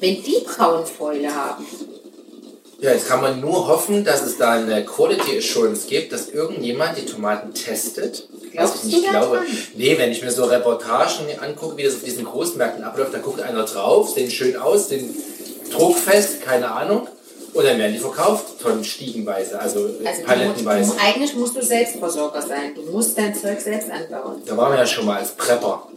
wenn 0.00 0.22
die 0.22 0.44
Braunfäule 0.44 1.32
haben? 1.32 1.64
Ja, 2.80 2.92
jetzt 2.92 3.08
kann 3.08 3.20
man 3.20 3.40
nur 3.40 3.68
hoffen, 3.68 4.04
dass 4.04 4.22
es 4.22 4.38
da 4.38 4.52
eine 4.52 4.84
Quality 4.84 5.36
Assurance 5.36 5.86
gibt, 5.86 6.12
dass 6.12 6.30
irgendjemand 6.30 6.96
die 6.96 7.04
Tomaten 7.04 7.52
testet. 7.52 8.26
Glaubst 8.52 8.74
was 8.76 8.84
ich 8.84 8.94
du 8.94 9.00
glaube. 9.10 9.36
dran? 9.36 9.46
Nee, 9.74 9.98
wenn 9.98 10.10
ich 10.10 10.22
mir 10.22 10.30
so 10.30 10.44
Reportagen 10.44 11.26
angucke, 11.40 11.76
wie 11.76 11.82
das 11.84 11.94
auf 11.96 12.02
diesen 12.04 12.24
Großmärkten 12.24 12.82
abläuft, 12.84 13.14
da 13.14 13.18
guckt 13.18 13.40
einer 13.40 13.64
drauf, 13.64 14.10
sehen 14.10 14.30
schön 14.30 14.56
aus, 14.56 14.88
den 14.88 15.14
druckfest, 15.70 16.42
keine 16.42 16.70
Ahnung. 16.70 17.06
Und 17.52 17.64
dann 17.64 17.78
werden 17.78 17.92
die 17.92 17.98
verkauft, 17.98 18.60
tonnenstiegenweise, 18.60 19.58
also, 19.58 19.80
Also 20.04 20.20
du, 20.20 20.26
palettenweise. 20.26 20.92
du, 20.92 20.96
eigentlich 21.02 21.34
musst 21.34 21.56
du 21.56 21.62
Selbstversorger 21.62 22.42
sein. 22.42 22.74
Du 22.76 22.82
musst 22.82 23.18
dein 23.18 23.34
Zeug 23.34 23.60
selbst 23.60 23.90
anbauen. 23.90 24.40
Da 24.46 24.56
waren 24.56 24.72
wir 24.72 24.78
ja 24.78 24.86
schon 24.86 25.04
mal 25.06 25.18
als 25.18 25.32
Prepper. 25.32 25.88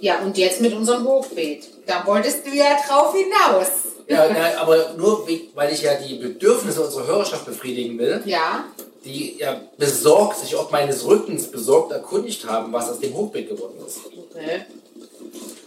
Ja, 0.00 0.20
und 0.20 0.38
jetzt 0.38 0.60
mit 0.60 0.72
unserem 0.74 1.04
Hochbeet. 1.04 1.66
Da 1.86 2.04
wolltest 2.06 2.46
du 2.46 2.50
ja 2.54 2.76
drauf 2.86 3.12
hinaus. 3.14 3.66
Ja, 4.06 4.26
na, 4.32 4.60
aber 4.62 4.94
nur 4.96 5.26
weil 5.54 5.72
ich 5.72 5.82
ja 5.82 5.94
die 5.94 6.14
Bedürfnisse 6.14 6.82
unserer 6.82 7.06
Hörerschaft 7.08 7.44
befriedigen 7.44 7.98
will, 7.98 8.22
Ja, 8.24 8.64
die 9.08 9.38
ja 9.38 9.60
besorgt, 9.78 10.38
sich 10.38 10.56
ob 10.56 10.70
meines 10.70 11.04
Rückens 11.06 11.46
besorgt 11.50 11.92
erkundigt 11.92 12.46
haben, 12.46 12.72
was 12.72 12.90
aus 12.90 13.00
dem 13.00 13.14
Hochbeet 13.14 13.48
geworden 13.48 13.74
ist. 13.86 14.00
okay. 14.06 14.66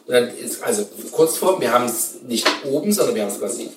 Und 0.05 0.13
dann 0.13 0.37
ist, 0.37 0.63
also 0.63 0.85
Kurzform, 1.11 1.61
wir 1.61 1.71
haben 1.71 1.85
es 1.85 2.17
nicht 2.27 2.47
oben, 2.65 2.91
sondern 2.91 3.15
wir 3.15 3.23
haben 3.23 3.31
es 3.31 3.39
quasi 3.39 3.69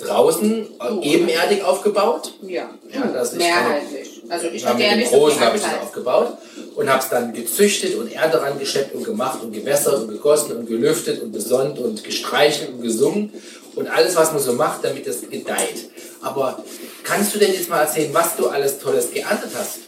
draußen 0.00 0.66
äh, 0.80 1.14
ebenerdig 1.14 1.62
aufgebaut. 1.62 2.32
Ja, 2.42 2.70
Ja, 2.92 3.06
das 3.12 3.32
ist 3.32 3.38
mehrheitlich. 3.38 4.22
Also 4.28 4.46
ich 4.48 4.62
ja 4.62 4.74
dem 4.74 5.04
so 5.04 5.16
Großen 5.16 5.40
habe 5.40 5.56
ich 5.56 5.62
das 5.62 5.80
aufgebaut 5.80 6.38
und 6.74 6.88
habe 6.88 7.02
es 7.02 7.08
dann 7.10 7.32
gezüchtet 7.32 7.96
und 7.96 8.10
Erde 8.10 8.40
rangeschleppt 8.40 8.94
und 8.94 9.04
gemacht 9.04 9.42
und 9.42 9.52
gewässert 9.52 10.02
und 10.02 10.08
gegossen 10.08 10.56
und 10.56 10.66
gelüftet 10.66 11.20
und 11.22 11.32
besonnt 11.32 11.78
und 11.78 12.02
gestreichelt 12.02 12.70
und 12.70 12.82
gesungen 12.82 13.32
und 13.74 13.88
alles, 13.88 14.16
was 14.16 14.32
man 14.32 14.40
so 14.40 14.52
macht, 14.52 14.84
damit 14.84 15.06
es 15.06 15.28
gedeiht. 15.28 15.90
Aber 16.20 16.62
kannst 17.02 17.34
du 17.34 17.38
denn 17.38 17.52
jetzt 17.52 17.68
mal 17.68 17.80
erzählen, 17.80 18.12
was 18.12 18.36
du 18.36 18.48
alles 18.48 18.78
Tolles 18.78 19.10
geerntet 19.10 19.50
hast? 19.56 19.78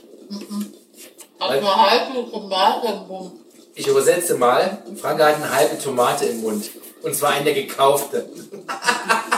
Also 1.38 1.76
halbe 1.76 2.30
Tomate 2.30 2.86
im 2.88 3.06
Mund. 3.06 3.32
Ich 3.74 3.86
übersetze 3.86 4.36
mal, 4.36 4.82
Franka 5.00 5.26
hat 5.26 5.36
eine 5.36 5.54
halbe 5.54 5.78
Tomate 5.78 6.26
im 6.26 6.40
Mund. 6.40 6.70
Und 7.02 7.14
zwar 7.14 7.32
eine 7.32 7.52
gekaufte. 7.52 8.28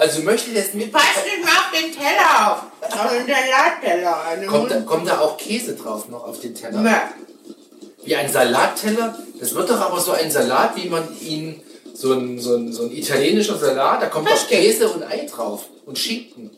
Also 0.00 0.20
du 0.20 0.24
möchtest 0.24 0.56
jetzt 0.56 0.74
mit. 0.74 0.90
Pass 0.90 1.02
nicht 1.26 1.44
mal 1.44 1.50
auf 1.50 1.70
den 1.74 1.92
Teller 1.92 2.52
auf. 2.52 3.10
Den 3.10 3.26
Salatteller. 3.26 4.24
Eine 4.24 4.46
Kommt 4.46 4.70
da, 4.70 4.80
kommt 4.80 5.06
da 5.06 5.20
auch 5.20 5.36
Käse 5.36 5.74
drauf 5.74 6.08
noch 6.08 6.24
auf 6.26 6.40
den 6.40 6.54
Teller? 6.54 6.82
Ja. 6.82 7.10
Wie 8.02 8.16
ein 8.16 8.32
Salatteller? 8.32 9.18
Das 9.38 9.54
wird 9.54 9.68
doch 9.68 9.78
aber 9.78 10.00
so 10.00 10.12
ein 10.12 10.30
Salat, 10.30 10.74
wie 10.76 10.88
man 10.88 11.06
ihn. 11.20 11.62
So 12.00 12.14
ein, 12.14 12.38
so 12.40 12.56
ein, 12.56 12.72
so 12.72 12.84
ein 12.84 12.92
italienischer 12.92 13.58
Salat, 13.58 14.00
da 14.00 14.06
kommt 14.06 14.26
doch. 14.26 14.48
Käse 14.48 14.88
und 14.88 15.02
Ei 15.02 15.26
drauf. 15.26 15.66
Und 15.84 15.98
Schinken. 15.98 16.50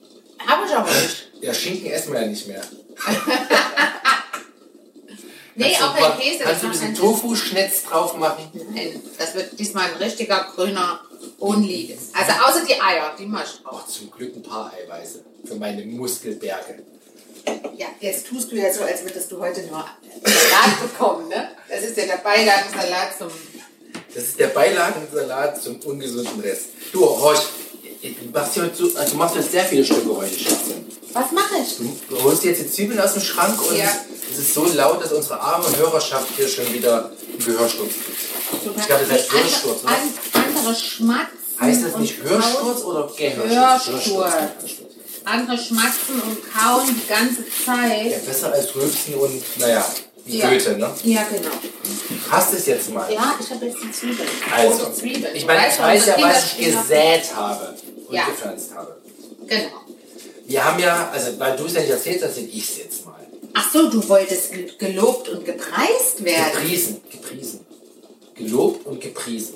Habe 0.47 0.67
ich 0.67 0.73
aber 0.73 0.89
nicht. 0.89 1.31
Ja, 1.41 1.53
Schinken 1.53 1.91
essen 1.91 2.13
wir 2.13 2.21
ja 2.21 2.27
nicht 2.29 2.47
mehr. 2.47 2.63
Nee, 5.55 5.77
auch 5.83 5.95
kein 5.95 6.19
Käse. 6.19 6.45
Kannst 6.45 6.63
du 6.63 6.67
ein 6.67 6.73
bisschen 6.73 6.95
Tofu-Schnetz 6.95 7.85
drauf 7.85 8.17
machen? 8.17 8.51
Nein, 8.75 9.03
Das 9.19 9.35
wird 9.35 9.59
diesmal 9.59 9.91
ein 9.91 9.97
richtiger 9.97 10.47
grüner 10.55 11.01
Only. 11.39 11.95
Also 12.15 12.33
außer 12.33 12.65
die 12.67 12.81
Eier, 12.81 13.15
die 13.19 13.27
mach 13.27 13.45
ich 13.45 13.61
drauf. 13.63 13.83
Auch 13.83 13.87
zum 13.87 14.11
Glück 14.11 14.35
ein 14.35 14.43
paar 14.43 14.73
Eiweiße 14.73 15.23
für 15.45 15.57
meine 15.57 15.85
Muskelberge. 15.85 16.83
Ja, 17.77 17.89
jetzt 18.01 18.29
tust 18.29 18.51
du 18.51 18.57
ja 18.57 18.73
so, 18.73 18.83
als 18.83 19.03
würdest 19.03 19.31
du 19.31 19.41
heute 19.41 19.61
nur 19.67 19.85
Salat 20.25 20.81
bekommen, 20.81 21.29
ne? 21.29 21.49
Das 21.69 21.83
ist 21.83 21.99
ja 21.99 22.07
der 22.07 22.17
Beilagensalat 22.19 23.19
zum... 23.19 23.29
Das 24.14 24.25
ist 24.25 24.38
der 24.38 24.49
Beilagensalat 24.49 25.62
zum 25.62 25.76
ungesunden 25.85 26.40
Rest. 26.40 26.66
Du, 26.92 27.00
Horch, 27.00 27.40
du 28.02 28.09
machst, 28.33 28.57
heute 28.57 28.76
so, 28.76 28.99
also 28.99 29.12
du 29.12 29.16
machst 29.16 29.37
jetzt 29.37 29.52
sehr 29.52 29.64
viele 29.64 29.85
Stücke 29.85 30.14
heute, 30.16 30.35
Schätzchen. 30.35 30.87
Was 31.12 31.31
mache 31.33 31.54
ich? 31.62 31.76
Du, 32.09 32.23
holst 32.23 32.42
dir 32.42 32.50
jetzt 32.50 32.62
die 32.62 32.71
Zwiebeln 32.71 33.00
aus 33.00 33.14
dem 33.14 33.23
Schrank 33.23 33.61
und 33.69 33.76
Ja. 33.76 33.88
es 34.31 34.38
ist 34.38 34.54
so 34.54 34.64
laut, 34.75 35.02
dass 35.02 35.12
unsere 35.12 35.40
arme 35.40 35.64
Hörerschaft 35.76 36.26
hier 36.37 36.49
schon 36.49 36.73
wieder 36.73 37.07
einen 37.11 37.38
Gehörsturz 37.45 37.90
kriegt. 37.92 38.76
Ich 38.78 38.87
glaube, 38.87 39.04
das 39.09 39.11
heißt 39.19 39.33
Hörsturz, 39.33 39.83
ne? 39.83 39.88
an- 39.90 40.42
Andere 40.57 40.75
schmatzen 40.75 41.38
Heißt 41.61 41.85
das 41.85 41.92
und 41.95 42.00
nicht. 42.02 42.23
Hörsturz 42.23 42.81
oder 42.83 43.11
Gehörsturz? 43.16 44.07
Hörsturz. 44.07 44.33
Andere 45.25 45.57
schmatzen 45.57 46.21
und 46.26 46.38
kauen 46.52 46.85
die 46.88 47.07
ganze 47.09 47.42
Ja, 47.42 47.64
Zeit. 48.12 48.26
besser 48.26 48.52
als 48.52 48.75
Rülpsen 48.75 49.14
und, 49.14 49.42
naja, 49.61 49.87
wie 50.25 50.38
Ja. 50.38 50.49
Goethe, 50.50 50.76
ne? 50.79 50.91
Ja, 51.05 51.26
genau. 51.31 51.50
Hast 52.31 52.52
es 52.55 52.67
jetzt 52.67 52.91
mal. 52.91 53.12
Ja, 53.12 53.35
ich 53.41 53.50
habe 53.50 53.67
jetzt 53.67 53.79
die 53.83 53.91
Zwiebeln. 53.93 54.29
Also, 54.55 54.85
Rote 54.85 54.95
Zwiebeln. 54.95 55.35
ich 55.37 55.47
meine, 55.47 55.69
ich 55.69 55.75
du, 55.75 55.83
weiß 55.83 56.07
ja, 56.07 56.17
was 56.23 56.45
ich 56.59 56.67
gesät 56.67 57.35
habe 57.35 57.75
und 58.09 58.14
Ja. 58.14 58.25
gepflanzt 58.26 58.75
habe. 58.75 58.97
Genau. 59.47 59.71
Wir 60.47 60.64
haben 60.64 60.79
ja, 60.81 61.11
also 61.12 61.38
weil 61.38 61.57
du 61.57 61.67
es 61.67 61.75
ja 61.75 61.81
nicht 61.81 61.91
erzählt 61.91 62.23
hast, 62.23 62.37
ich 62.38 62.71
es 62.71 62.79
jetzt 62.79 63.05
mal. 63.07 63.14
Ach 63.55 63.71
so, 63.73 63.88
du 63.91 64.07
wolltest 64.09 64.52
ge- 64.52 64.71
gelobt 64.79 65.29
und 65.29 65.45
gepreist 65.45 66.25
werden. 66.25 66.52
Gepriesen, 66.62 67.00
gepriesen. 67.11 67.61
Gelobt 68.35 68.87
und 68.87 69.00
gepriesen. 69.00 69.55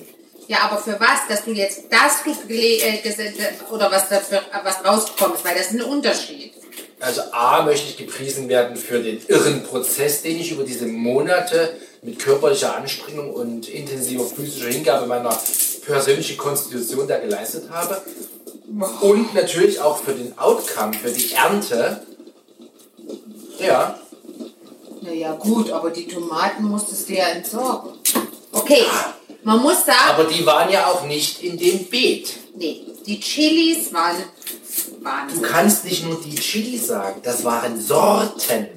Ja, 0.48 0.58
aber 0.62 0.78
für 0.80 0.98
was? 1.00 1.20
Dass 1.28 1.44
du 1.44 1.50
jetzt 1.52 1.84
das 1.90 2.22
du 2.22 2.78
äh, 2.80 3.00
gese- 3.02 3.32
oder 3.72 3.90
was 3.90 4.08
dafür 4.08 4.42
was 4.62 4.84
rausgekommen 4.84 5.36
ist, 5.36 5.44
weil 5.44 5.54
das 5.56 5.66
ist 5.68 5.72
ein 5.72 5.82
Unterschied. 5.82 6.52
Also 7.00 7.20
A 7.32 7.62
möchte 7.62 7.88
ich 7.90 7.96
gepriesen 7.96 8.48
werden 8.48 8.76
für 8.76 9.00
den 9.02 9.20
irren 9.28 9.62
Prozess, 9.64 10.22
den 10.22 10.40
ich 10.40 10.50
über 10.50 10.64
diese 10.64 10.86
Monate 10.86 11.74
mit 12.02 12.18
körperlicher 12.18 12.74
Anstrengung 12.76 13.32
und 13.34 13.68
intensiver 13.68 14.24
physischer 14.24 14.68
Hingabe 14.68 15.06
meiner 15.06 15.36
persönlichen 15.84 16.36
Konstitution 16.38 17.06
da 17.06 17.18
geleistet 17.18 17.68
habe. 17.70 18.00
Und 19.00 19.34
natürlich 19.34 19.80
auch 19.80 19.98
für 19.98 20.12
den 20.12 20.36
Outcome, 20.38 20.94
für 20.94 21.10
die 21.10 21.32
Ernte. 21.32 22.02
Ja, 23.58 23.98
Naja, 25.02 25.34
gut, 25.34 25.70
aber 25.70 25.90
die 25.90 26.08
Tomaten 26.08 26.64
musstest 26.64 27.08
du 27.08 27.14
ja 27.14 27.28
entsorgen. 27.28 27.92
Okay, 28.52 28.82
man 29.44 29.60
muss 29.60 29.84
sagen, 29.86 29.98
aber 30.08 30.24
die 30.24 30.44
waren 30.44 30.70
ja 30.70 30.86
auch 30.86 31.04
nicht 31.06 31.42
in 31.44 31.56
dem 31.56 31.84
Beet. 31.84 32.32
nee, 32.56 32.82
die 33.06 33.20
Chilis 33.20 33.92
waren 33.92 34.16
Du 35.06 35.12
Wahnsinn. 35.12 35.42
kannst 35.42 35.84
nicht 35.84 36.04
nur 36.04 36.20
die 36.20 36.34
Chili 36.34 36.76
sagen, 36.78 37.20
das 37.22 37.44
waren 37.44 37.80
Sorten. 37.80 38.68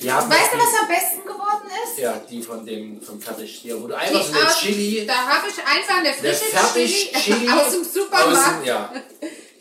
Die 0.00 0.12
haben 0.12 0.30
Weißt 0.30 0.52
du, 0.52 0.56
die- 0.56 0.62
was 0.62 0.80
am 0.80 0.88
besten 0.88 1.22
geworden 1.26 1.68
ist? 1.84 1.98
Ja, 1.98 2.20
die 2.30 2.40
von 2.42 2.64
dem 2.64 3.00
vom 3.02 3.20
Fertigstier, 3.20 3.76
wo 3.76 3.86
du 3.86 3.88
Die 3.88 3.94
einfach 3.94 4.22
so 4.24 4.32
eine 4.32 4.46
aus- 4.46 4.58
Chili, 4.60 5.06
Da 5.06 5.14
habe 5.14 5.46
ich 5.48 5.58
einfach 5.58 5.98
eine 5.98 6.12
frische 6.12 6.44
Chili, 6.72 7.12
Chili 7.24 7.48
aus 7.50 7.72
dem 7.72 7.82
Supermarkt. 7.84 8.36
Außen, 8.38 8.64
ja. 8.64 8.92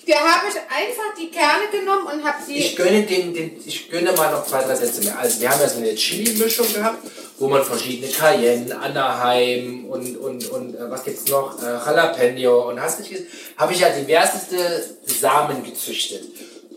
Da 0.07 0.15
habe 0.19 0.45
ich 0.49 0.55
einfach 0.55 1.15
die 1.17 1.31
Kerne 1.31 1.63
genommen 1.71 2.05
und 2.05 2.23
habe 2.23 2.37
die. 2.47 2.57
Ich 2.59 2.75
gönne 2.75 3.01
den, 3.03 3.33
den, 3.33 3.59
ich 3.65 3.89
gönne 3.89 4.11
mal 4.11 4.29
noch 4.31 4.45
zwei, 4.45 4.61
drei 4.61 4.75
Sätze 4.75 5.01
mehr. 5.03 5.17
Also 5.17 5.41
wir 5.41 5.49
haben 5.49 5.59
ja 5.59 5.67
so 5.67 5.77
eine 5.79 5.95
Chili-Mischung 5.95 6.71
gehabt, 6.71 6.99
wo 7.37 7.47
man 7.49 7.63
verschiedene 7.63 8.11
Cayenne, 8.11 8.77
Anaheim 8.77 9.85
und, 9.85 10.17
und, 10.17 10.49
und 10.49 10.75
äh, 10.75 10.89
was 10.89 11.03
gibt's 11.03 11.27
noch? 11.29 11.61
Äh, 11.61 11.65
Jalapeno 11.85 12.69
und 12.69 12.81
hast 12.81 12.99
nicht 12.99 13.13
habe 13.57 13.73
ich 13.73 13.79
ja 13.79 13.89
diverseste 13.89 14.57
Samen 15.05 15.63
gezüchtet. 15.63 16.23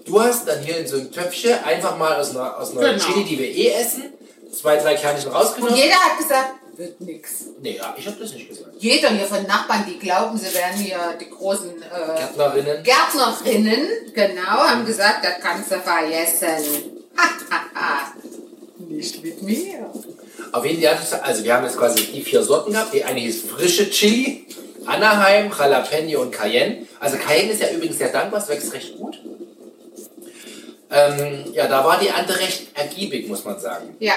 Du 0.04 0.20
hast 0.20 0.48
dann 0.48 0.62
hier 0.62 0.78
in 0.78 0.86
so 0.86 0.96
einem 0.96 1.12
Töpfchen 1.12 1.62
einfach 1.64 1.96
mal 1.98 2.18
aus 2.18 2.30
einer, 2.30 2.58
aus 2.58 2.72
einer 2.72 2.92
Genau. 2.94 3.04
Chili, 3.04 3.24
die 3.24 3.38
wir 3.38 3.46
eh 3.50 3.68
essen, 3.72 4.04
zwei, 4.52 4.76
drei 4.76 4.94
Kernchen 4.94 5.28
und 5.28 5.36
rausgenommen. 5.36 5.76
jeder 5.76 5.96
hat 5.96 6.18
gesagt, 6.18 6.54
wird 6.76 7.00
nix. 7.00 7.46
Nee, 7.60 7.76
ja, 7.76 7.94
ich 7.98 8.06
habe 8.06 8.16
das 8.18 8.32
nicht 8.32 8.48
gesagt. 8.48 8.70
Jeder 8.78 9.10
hier 9.10 9.26
von 9.26 9.42
Nachbarn, 9.46 9.84
die 9.86 9.98
glauben, 9.98 10.38
sie 10.38 10.54
wären 10.54 10.76
hier 10.76 10.98
die 11.20 11.28
großen 11.28 11.70
äh, 11.82 12.18
Gärtnerinnen. 12.18 12.82
Gärtnerinnen, 12.84 13.88
genau, 14.14 14.42
haben 14.42 14.86
gesagt, 14.86 15.24
das 15.24 15.34
kannst 15.42 15.70
du 15.70 15.80
vergessen. 15.80 17.02
Nicht 18.88 19.22
mit 19.22 19.42
mir. 19.42 19.92
Auf 20.52 20.64
jeden 20.64 20.82
Fall, 20.82 21.20
also 21.22 21.44
wir 21.44 21.54
haben 21.54 21.64
jetzt 21.64 21.76
quasi 21.76 22.02
die 22.04 22.22
vier 22.22 22.42
Sorten 22.42 22.72
gehabt. 22.72 22.92
Die 22.94 23.04
eine 23.04 23.20
hieß 23.20 23.42
frische 23.42 23.90
Chili, 23.90 24.46
Anaheim, 24.86 25.50
Jalapeno 25.56 26.22
und 26.22 26.32
Cayenne. 26.32 26.86
Also 27.00 27.16
Cayenne 27.16 27.52
ist 27.52 27.60
ja 27.60 27.70
übrigens 27.70 27.98
sehr 27.98 28.10
dankbar, 28.10 28.40
es 28.40 28.48
wächst 28.48 28.72
recht 28.72 28.96
gut. 28.96 29.18
Ähm, 30.90 31.44
ja, 31.52 31.66
da 31.66 31.84
war 31.84 32.00
die 32.00 32.10
andere 32.10 32.40
recht 32.40 32.68
ergiebig, 32.74 33.28
muss 33.28 33.44
man 33.44 33.60
sagen. 33.60 33.94
Ja, 34.00 34.14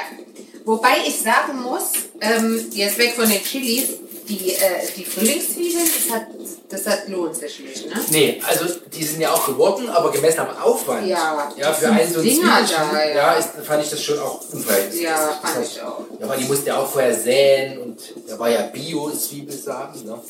wobei 0.64 0.98
ich 1.06 1.20
sagen 1.20 1.62
muss, 1.62 1.92
ähm, 2.22 2.66
jetzt 2.72 2.98
weg 2.98 3.14
von 3.14 3.30
den 3.30 3.44
Chilis, 3.44 3.90
die, 4.28 4.54
äh, 4.54 4.60
die 4.96 5.06
Frühlingszwiebeln, 5.06 5.86
das, 5.86 6.16
hat, 6.16 6.28
das 6.70 6.88
hat, 6.88 7.08
lohnt 7.08 7.36
sich 7.36 7.60
nicht, 7.60 7.88
ne? 7.88 7.96
Nee, 8.10 8.42
also 8.48 8.66
die 8.94 9.04
sind 9.04 9.22
ja 9.22 9.32
auch 9.32 9.46
geworden, 9.46 9.90
aber 9.90 10.12
gemessen 10.12 10.40
am 10.42 10.58
Aufwand. 10.62 11.08
Ja, 11.08 11.52
ja 11.58 11.74
für 11.74 11.90
einen 11.90 12.14
so 12.14 12.20
ein 12.20 12.26
Dinger 12.26 12.58
Zwiebelchen, 12.66 12.92
da, 12.92 13.04
ja. 13.04 13.16
ja, 13.16 13.34
ist, 13.34 13.50
fand 13.64 13.84
ich 13.84 13.90
das 13.90 14.02
schon 14.04 14.20
auch 14.20 14.42
unverhältnismäßig. 14.52 15.04
Ja, 15.04 15.28
Das 15.28 15.36
fand 15.38 15.56
heißt, 15.58 15.72
ich 15.76 15.82
auch. 15.82 16.00
Ja, 16.20 16.26
aber 16.26 16.38
die 16.38 16.46
mussten 16.46 16.68
ja 16.68 16.78
auch 16.78 16.88
vorher 16.88 17.14
säen 17.14 17.78
und 17.80 18.00
da 18.28 18.40
war 18.40 18.50
ja 18.50 18.62
Bio-Zwiebelsamen, 18.64 20.06
ne? 20.06 20.22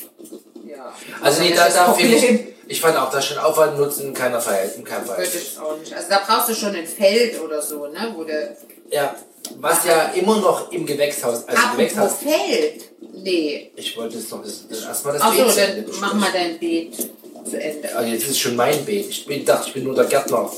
Ja. 0.66 0.92
Also 1.20 1.42
nee, 1.42 1.52
da, 1.54 1.68
da 1.68 1.96
ich, 1.98 2.40
ich 2.66 2.80
fand 2.80 2.96
auch 2.96 3.10
das 3.10 3.26
schon 3.26 3.38
Aufwand 3.38 3.78
nutzen, 3.78 4.14
keiner 4.14 4.40
Verhältnis, 4.40 4.84
kein 4.86 5.00
Würde 5.02 5.14
Verhältnis. 5.14 5.42
ich 5.52 5.58
auch 5.58 5.76
nicht. 5.76 5.92
Also 5.92 6.08
da 6.08 6.22
brauchst 6.26 6.48
du 6.48 6.54
schon 6.54 6.74
ein 6.74 6.86
Feld 6.86 7.40
oder 7.40 7.60
so, 7.60 7.86
ne? 7.86 8.12
Wo 8.16 8.24
du, 8.24 8.56
Ja, 8.92 9.14
was 9.58 9.84
ja 9.84 10.12
immer 10.12 10.38
noch 10.40 10.70
im 10.70 10.86
Gewächshaus, 10.86 11.46
also 11.48 11.62
Apropos 11.62 11.76
Gewächshaus, 11.76 12.12
Feld. 12.18 12.82
Nee. 13.14 13.70
ich 13.76 13.96
wollte 13.96 14.18
es 14.18 14.28
das 14.28 14.86
erstmal 14.88 15.14
das 15.14 15.22
Achso, 15.22 15.44
Beet 15.44 15.52
zu 15.54 15.60
Ende 15.62 15.82
dann 15.82 16.00
mach 16.00 16.14
mal 16.14 16.30
dein 16.32 16.58
Beet 16.58 16.94
zu 16.96 17.60
Ende. 17.60 17.96
Also 17.96 18.10
jetzt 18.10 18.28
ist 18.28 18.38
schon 18.38 18.56
mein 18.56 18.84
Beet. 18.84 19.08
Ich 19.08 19.26
bin, 19.26 19.44
dachte, 19.44 19.68
ich 19.68 19.74
bin 19.74 19.84
nur 19.84 19.94
der 19.94 20.04
Gärtner. 20.04 20.50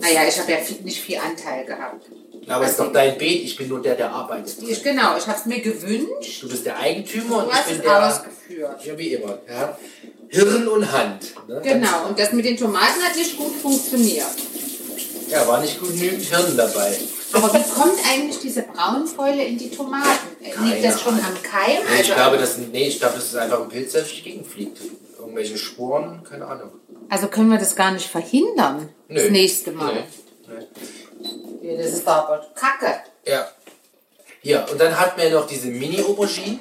Naja, 0.00 0.20
ich 0.28 0.38
habe 0.38 0.52
ja 0.52 0.58
viel, 0.58 0.76
nicht 0.82 1.00
viel 1.00 1.18
Anteil 1.18 1.64
gehabt. 1.64 2.06
Aber 2.46 2.64
es 2.64 2.70
ist 2.72 2.80
doch 2.80 2.92
dein 2.92 3.18
Beet, 3.18 3.44
ich 3.44 3.56
bin 3.56 3.68
nur 3.68 3.82
der, 3.82 3.94
der 3.94 4.10
arbeitet. 4.10 4.56
Ich, 4.66 4.82
genau, 4.82 5.16
ich 5.18 5.26
habe 5.26 5.38
es 5.38 5.44
mir 5.46 5.60
gewünscht. 5.60 6.42
Du 6.42 6.48
bist 6.48 6.64
der 6.64 6.78
Eigentümer 6.78 7.42
Du 7.42 7.44
und 7.44 7.48
ich 7.48 7.54
hast 7.54 7.66
bin 7.68 7.76
es 7.76 7.82
der. 7.82 8.08
ausgeführt. 8.08 8.84
Ja, 8.84 8.98
wie 8.98 9.12
immer. 9.14 9.38
Ja. 9.48 9.78
Hirn 10.30 10.68
und 10.68 10.92
Hand. 10.92 11.22
Ne? 11.48 11.60
Genau, 11.62 12.08
und 12.08 12.18
das 12.18 12.32
mit 12.32 12.44
den 12.44 12.56
Tomaten 12.56 13.02
hat 13.02 13.16
nicht 13.16 13.36
gut 13.36 13.54
funktioniert. 13.60 14.24
Ja, 15.28 15.46
war 15.46 15.60
nicht 15.60 15.78
genügend 15.80 16.22
Hirn 16.24 16.56
dabei. 16.56 16.96
Aber 17.32 17.52
wie 17.52 17.62
kommt 17.62 17.98
eigentlich 18.10 18.38
diese 18.40 18.62
Braunfäule 18.62 19.44
in 19.44 19.58
die 19.58 19.70
Tomaten? 19.70 20.08
Äh, 20.42 20.50
Keine 20.50 20.74
Liegt 20.74 20.84
das 20.84 21.00
schon 21.00 21.14
am 21.14 21.42
Keim? 21.42 21.82
Nee, 21.84 22.00
ich 22.02 22.10
Also, 22.10 22.14
glaube, 22.14 22.38
das, 22.38 22.56
nee, 22.58 22.88
ich 22.88 22.98
glaube, 22.98 23.16
das 23.16 23.24
ist 23.26 23.36
einfach 23.36 23.60
ein 23.60 23.68
Pilz, 23.68 23.92
der 23.92 24.02
durch 24.02 24.16
die 24.16 24.22
Gegend 24.22 24.46
fliegt. 24.46 24.78
Irgendwelche 25.18 25.58
Sporen, 25.58 26.22
keine 26.28 26.46
Ahnung. 26.46 26.70
also 27.10 27.28
können 27.28 27.50
wir 27.50 27.58
das 27.58 27.76
gar 27.76 27.90
nicht 27.90 28.06
verhindern, 28.08 28.88
das 29.08 29.24
Nö. 29.24 29.30
nächste 29.30 29.72
Mal. 29.72 30.04
Nee. 30.46 30.54
Nee. 31.60 31.70
Ja, 31.70 31.82
das 31.82 31.92
ist 31.92 32.08
aber 32.08 32.46
Kacke. 32.54 33.00
Ja. 33.26 33.46
Hier, 34.40 34.64
und 34.70 34.80
dann 34.80 34.98
hatten 34.98 35.20
wir 35.20 35.30
noch 35.30 35.46
diese 35.46 35.66
Mini-Auberginen. 35.68 36.60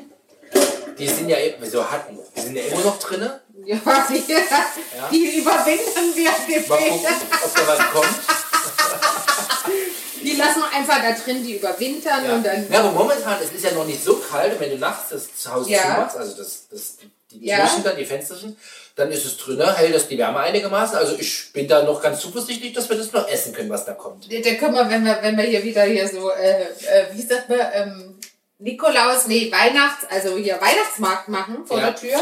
Die 0.98 1.08
sind 1.08 1.30
ja, 1.30 1.38
wieso 1.60 1.90
hatten? 1.90 2.18
Die 2.36 2.42
sind 2.42 2.56
ja 2.56 2.64
immer 2.64 2.82
noch 2.84 3.00
drin. 3.00 3.30
Ja, 3.66 3.76
die, 4.10 4.22
die 5.12 5.40
überwintern 5.40 6.16
wir 6.16 6.30
Mal 6.70 6.78
gucken, 6.78 7.06
ob 7.44 7.54
da 7.56 7.68
was 7.68 7.80
kommt. 7.92 8.47
Die 10.38 10.42
lassen 10.42 10.60
wir 10.62 10.78
einfach 10.78 11.02
da 11.02 11.12
drin, 11.24 11.44
die 11.44 11.56
überwintern 11.56 12.26
Ja. 12.26 12.34
und 12.36 12.46
dann. 12.46 12.72
ja, 12.72 12.80
aber 12.80 12.92
momentan, 12.92 13.38
es 13.44 13.52
ist 13.52 13.64
ja 13.66 13.72
noch 13.72 13.86
nicht 13.86 14.04
so 14.04 14.16
kalt, 14.18 14.54
und 14.54 14.60
wenn 14.60 14.70
du 14.72 14.78
nachts 14.78 15.10
das 15.10 15.52
Haus 15.52 15.68
Ja. 15.70 15.82
zumachst, 15.82 16.18
also 16.18 16.38
das, 16.38 16.68
das, 16.72 16.98
die 17.32 17.46
Ja. 17.46 17.58
Türchen 17.60 17.84
dann, 17.84 17.98
die 17.98 18.06
Fensterchen, 18.06 18.56
dann 18.96 19.12
ist 19.12 19.26
es 19.26 19.38
drin, 19.38 19.62
hält 19.76 19.94
das 19.94 20.08
die 20.08 20.18
Wärme 20.18 20.40
einigermaßen. 20.40 20.96
Also 20.98 21.16
ich 21.20 21.52
bin 21.54 21.68
da 21.68 21.84
noch 21.84 22.02
ganz 22.02 22.20
zuversichtlich, 22.22 22.74
dass 22.74 22.90
wir 22.90 22.98
das 22.98 23.12
noch 23.12 23.28
essen 23.28 23.54
können, 23.54 23.70
was 23.70 23.86
da 23.86 23.94
kommt. 23.94 24.26
Da 24.32 24.54
können 24.56 24.74
wir, 24.76 24.90
wenn 24.90 25.04
wir, 25.06 25.20
wenn 25.22 25.38
wir 25.38 25.44
hier 25.44 25.64
wieder 25.64 25.84
hier 25.84 26.08
so, 26.08 26.32
äh, 26.32 26.62
äh, 26.62 27.06
wie 27.14 27.22
sagt 27.22 27.50
man, 27.50 27.60
ähm, 27.74 28.20
Nikolaus, 28.60 29.28
nee, 29.28 29.52
Weihnachts, 29.52 30.06
also 30.10 30.36
hier 30.38 30.56
Weihnachtsmarkt 30.60 31.28
machen 31.28 31.66
vor 31.66 31.78
Ja. 31.80 31.92
der 31.92 31.96
Tür, 31.96 32.20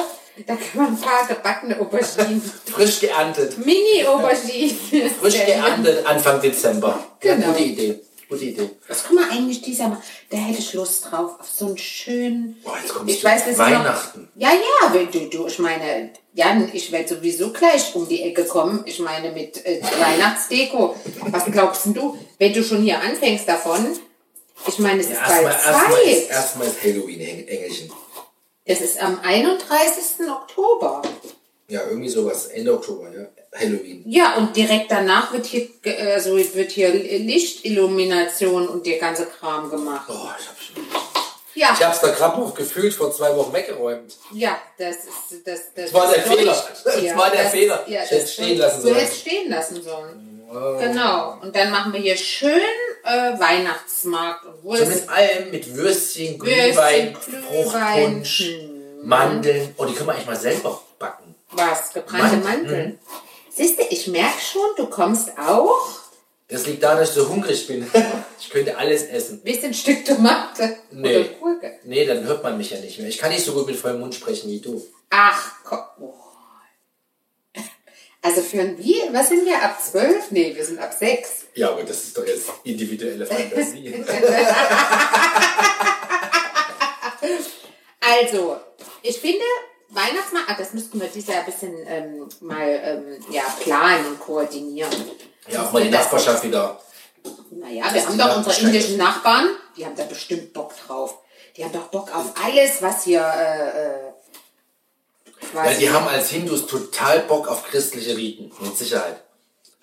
Da 0.48 0.53
kann 0.55 0.67
man 0.74 0.88
ein 0.88 1.00
paar 1.00 1.25
gebackene 1.25 1.79
Auberginen. 1.79 2.41
Frisch 2.65 3.00
geerntet. 3.00 3.57
Mini-Auberginen. 3.57 5.10
Frisch 5.22 5.34
geerntet 5.45 6.05
Anfang 6.05 6.41
Dezember. 6.41 7.00
Ja, 7.24 7.36
Genau. 7.36 7.48
gute 7.53 7.63
Idee. 7.63 8.00
Gute 8.29 8.46
Idee. 8.46 8.70
Was 8.88 9.03
kann 9.03 9.15
man 9.15 9.29
eigentlich 9.29 9.62
dieser 9.62 9.88
Mal? 9.89 10.01
Da 10.29 10.38
hätte 10.38 10.60
ich 10.60 10.74
Lust 10.74 11.05
drauf, 11.05 11.39
auf 11.39 11.48
so 11.48 11.67
einen 11.67 11.77
schönen. 11.77 12.60
Boah, 12.63 12.77
jetzt 12.82 12.94
kommst 12.94 13.13
ich 13.13 13.22
du 13.22 13.27
weiß, 13.27 13.58
Weihnachten. 13.58 14.29
Noch, 14.36 14.41
ja, 14.41 14.51
ja, 14.53 14.94
wenn 14.94 15.12
du, 15.12 15.29
du, 15.29 15.48
ich 15.48 15.60
meine, 15.60 16.12
Jan, 16.34 16.70
ich 16.74 16.91
werde 16.91 17.15
sowieso 17.15 17.51
gleich 17.51 17.94
um 17.96 18.08
die 18.08 18.24
Ecke 18.24 18.46
kommen. 18.46 18.82
Ich 18.86 19.00
meine, 19.00 19.32
mit 19.32 19.63
äh, 19.65 19.82
Weihnachtsdeko. 19.82 20.96
Was 21.29 21.46
glaubst 21.46 21.86
denn 21.86 21.94
du, 21.94 22.17
wenn 22.39 22.53
du 22.53 22.63
schon 22.63 22.82
hier 22.82 23.00
anfängst 23.00 23.48
davon? 23.48 23.88
Ich 24.67 24.79
meine, 24.79 25.01
es 25.01 25.08
ist 25.08 25.13
Erstmal 25.17 25.44
bald 25.44 25.53
erstmal 25.55 25.91
Zeit. 26.03 26.29
erstmal 26.29 26.67
ist 26.67 26.84
Halloween, 26.84 27.20
Eng- 27.22 27.48
Engelchen. 27.48 27.91
Es 28.65 28.82
ist 28.82 29.00
am 29.01 29.20
31. 29.22 30.27
Oktober. 30.29 31.03
Ja, 31.67 31.82
irgendwie 31.88 32.10
sowas. 32.10 32.48
Ende 32.48 32.74
Oktober, 32.74 33.12
ja. 33.15 33.27
Halloween. 33.58 34.04
Ja, 34.06 34.36
und 34.36 34.56
direkt 34.56 34.92
danach 34.92 35.32
wird 35.34 35.46
hier, 35.46 35.68
also 36.14 36.36
wird 36.38 36.72
hier 36.72 36.90
Lichtillumination 36.94 38.68
und 38.68 38.86
der 38.86 38.98
ganze 39.00 39.26
Kram 39.28 39.70
gemacht. 39.70 40.06
Oh, 40.10 40.14
ich 40.40 40.48
hab 40.48 40.60
schon. 40.62 40.86
Ja, 41.54 41.70
Ich 41.74 41.86
hab's 41.86 42.02
da 42.02 42.36
noch 42.38 42.54
gefühlt 42.54 42.94
vor 42.94 43.14
zwei 43.14 43.34
Wochen 43.36 43.54
weggeräumt. 43.54 44.14
ja, 44.34 44.58
das 44.78 44.96
ist 44.98 45.48
das. 45.48 45.60
Das, 45.74 45.84
Das 45.86 45.94
war 45.94 46.12
der 46.12 46.22
das 46.24 46.34
Fehler. 46.36 46.66
Das 46.84 46.96
dir. 47.00 47.16
war 47.18 47.30
der 47.32 47.46
Fehler. 47.46 47.84
Ja, 47.88 48.04
Ich 48.04 48.12
hätte 48.12 48.22
das- 48.24 48.34
stehen 48.34 48.58
lassen 48.58 48.76
Du 48.82 48.88
sollen. 48.90 48.96
hättest 49.00 49.20
stehen 49.22 49.50
lassen 49.50 49.82
sollen. 49.84 50.32
Genau. 50.80 51.38
Und 51.42 51.56
dann 51.56 51.72
machen 51.72 51.92
wir 51.94 52.00
hier 52.00 52.16
schön 52.18 52.62
äh, 53.04 53.40
Weihnachtsmarkt 53.40 54.46
und 54.46 54.54
So 54.62 54.64
Wurst. 54.64 54.86
mit 54.88 55.10
allem, 55.10 55.52
mit 55.52 55.76
Würstchen, 55.76 56.38
Glühwein, 56.40 57.16
Glühwein, 57.26 57.44
Fruchtpunsch, 57.64 58.44
Mandeln. 59.04 59.74
Oh, 59.78 59.86
die 59.86 59.94
können 59.94 60.08
wir 60.08 60.14
eigentlich 60.14 60.28
mal 60.28 60.36
selber 60.36 60.82
backen. 61.00 61.36
Was? 61.52 61.94
Gebrannte 61.94 62.38
Mandeln. 62.38 62.44
Mandeln. 62.44 63.00
Siehst 63.56 63.80
du, 63.80 63.84
ich 63.90 64.08
merke 64.08 64.42
schon, 64.42 64.62
du 64.76 64.88
kommst 64.88 65.30
auch. 65.38 65.88
Das 66.50 66.66
liegt 66.68 66.84
daran, 66.84 67.00
dass 67.00 67.10
ich 67.10 67.16
so 67.16 67.30
hungrig 67.30 67.66
bin. 67.68 67.90
Ich 68.38 68.50
könnte 68.52 68.78
alles 68.78 69.04
essen. 69.04 69.42
Willst 69.44 69.64
du 69.64 69.68
ein 69.68 69.74
Stück 69.74 70.06
Tomate 70.06 70.78
Nee. 70.92 71.18
oder 71.18 71.24
Gurke? 71.40 71.80
Nee, 71.84 72.06
dann 72.06 72.24
hört 72.26 72.44
man 72.44 72.58
mich 72.58 72.70
ja 72.70 72.78
nicht 72.80 73.00
mehr. 73.00 73.08
Ich 73.08 73.18
kann 73.18 73.32
nicht 73.32 73.44
so 73.44 73.54
gut 73.54 73.66
mit 73.66 73.76
vollem 73.76 74.00
Mund 74.02 74.14
sprechen 74.14 74.50
wie 74.52 74.60
du. 74.60 74.86
Ach, 75.10 75.52
komm. 75.64 75.80
Oh. 76.00 76.14
Also 78.22 78.42
für 78.42 78.60
ein 78.60 78.78
Wie? 78.78 79.02
Was 79.12 79.30
sind 79.30 79.46
wir? 79.46 79.62
Ab 79.64 79.82
12? 79.82 80.32
Nee, 80.32 80.54
wir 80.56 80.64
sind 80.66 80.80
ab 80.80 80.94
6. 80.98 81.46
Ja, 81.56 81.70
aber 81.72 81.84
das 81.84 82.04
ist 82.04 82.18
doch 82.18 82.26
jetzt 82.28 82.50
individuelle 82.64 83.26
Fantasie. 83.26 83.94
Also, 88.08 88.58
ich 89.02 89.18
finde, 89.18 89.44
Weihnachtsmarkt, 89.89 90.50
ah, 90.50 90.56
das 90.58 90.74
müssten 90.74 91.00
wir 91.00 91.08
dieses 91.08 91.30
Jahr 91.30 91.39
ein 91.39 91.46
bisschen 91.46 91.74
ähm, 91.88 92.27
mal 92.42 92.68
ähm, 92.68 93.24
ja, 93.30 93.44
planen 93.62 94.08
und 94.08 94.20
koordinieren. 94.20 94.92
ja, 95.48 95.63
auch 95.63 95.72
mal 95.72 95.84
die 95.84 95.89
Nachbarschaft 95.89 96.44
wieder. 96.44 96.80
Naja, 97.51 97.94
wir 97.94 98.06
haben 98.06 98.18
doch 98.18 98.38
unsere 98.38 98.68
indischen 98.68 98.98
Nachbarn, 98.98 99.50
die 99.77 99.86
haben 99.86 99.96
da 99.96 100.04
bestimmt 100.04 100.54
Bock 100.54 100.74
drauf. 100.86 101.20
Die 101.56 101.63
haben 101.63 101.72
doch 101.72 101.88
Bock 101.88 102.13
auf 102.13 102.34
alles, 102.44 102.82
was 102.82 103.04
hier 103.06 103.22
äh, 103.22 103.70
äh, 103.70 104.12
Ja, 105.54 105.74
die 105.74 105.89
haben 105.89 106.08
als 106.08 106.30
Hindus 106.30 106.68
total 106.68 107.22
Bock 107.22 107.48
auf 107.48 107.63
christliche 107.63 108.18
Riten. 108.18 108.51
Mit 108.60 108.77
Sicherheit. 108.77 109.25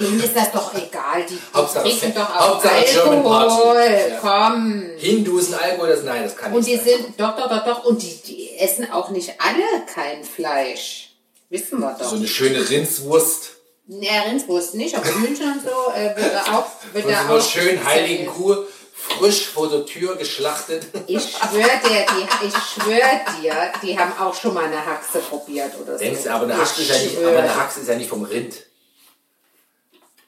Denen 0.01 0.21
ist 0.23 0.35
das 0.35 0.51
doch 0.53 0.75
egal. 0.75 1.25
Die, 1.29 1.35
die 1.35 1.41
Hauptsache 1.55 1.89
trinken 1.89 2.15
doch 2.15 2.37
auch 2.37 2.49
Hauptsache 2.55 2.75
Alkohol. 2.75 3.77
Ja. 4.11 4.19
Komm. 4.21 4.83
Hindus 4.97 5.49
und 5.49 5.55
Alkohol, 5.55 5.89
das 5.91 6.03
nein, 6.03 6.25
das 6.25 6.37
kann 6.37 6.53
Und 6.53 6.67
nicht 6.67 6.85
die 6.85 6.91
sein. 6.91 7.03
sind, 7.03 7.21
doch, 7.21 7.37
doch, 7.37 7.49
doch, 7.49 7.65
doch. 7.65 7.85
Und 7.85 8.03
die, 8.03 8.17
die 8.27 8.59
essen 8.59 8.91
auch 8.91 9.11
nicht 9.11 9.35
alle 9.39 9.87
kein 9.93 10.25
Fleisch. 10.25 11.11
Wissen 11.51 11.81
wir 11.81 11.97
doch. 11.99 12.09
So 12.09 12.17
eine 12.17 12.27
schöne 12.27 12.69
Rindswurst. 12.69 13.51
Ja, 13.89 14.23
Rindswurst 14.23 14.75
nicht, 14.75 14.97
aber 14.97 15.11
München 15.13 15.53
und 15.53 15.63
so 15.63 15.93
äh, 15.93 16.17
wird 16.17 16.37
auch. 16.51 16.67
Wird 16.93 17.05
Von 17.05 17.13
so 17.15 17.19
einer 17.19 17.31
auch 17.35 17.43
schönen 17.43 17.85
heiligen 17.85 18.27
Kuh, 18.27 18.57
frisch 18.95 19.47
vor 19.49 19.69
der 19.69 19.85
Tür 19.85 20.17
geschlachtet. 20.17 20.85
Ich 21.07 21.21
schwöre 21.21 21.81
dir, 21.85 22.07
die, 22.09 22.47
ich 22.47 22.55
schwör 22.55 23.43
dir, 23.43 23.55
die 23.83 23.99
haben 23.99 24.13
auch 24.19 24.35
schon 24.35 24.55
mal 24.55 24.65
eine 24.65 24.87
Haxe 24.87 25.19
probiert 25.19 25.73
oder 25.83 25.93
so. 25.95 25.99
Denkst 25.99 26.23
du, 26.25 26.31
aber 26.33 26.45
eine 26.45 26.55
Ich 26.55 26.61
Haxe 26.61 26.83
ist 26.83 26.91
ja 26.91 26.99
nicht, 26.99 27.19
aber 27.19 27.39
eine 27.39 27.57
Haxe 27.57 27.81
ist 27.81 27.89
ja 27.89 27.97
nicht 27.97 28.09
vom 28.09 28.25
Rind. 28.25 28.55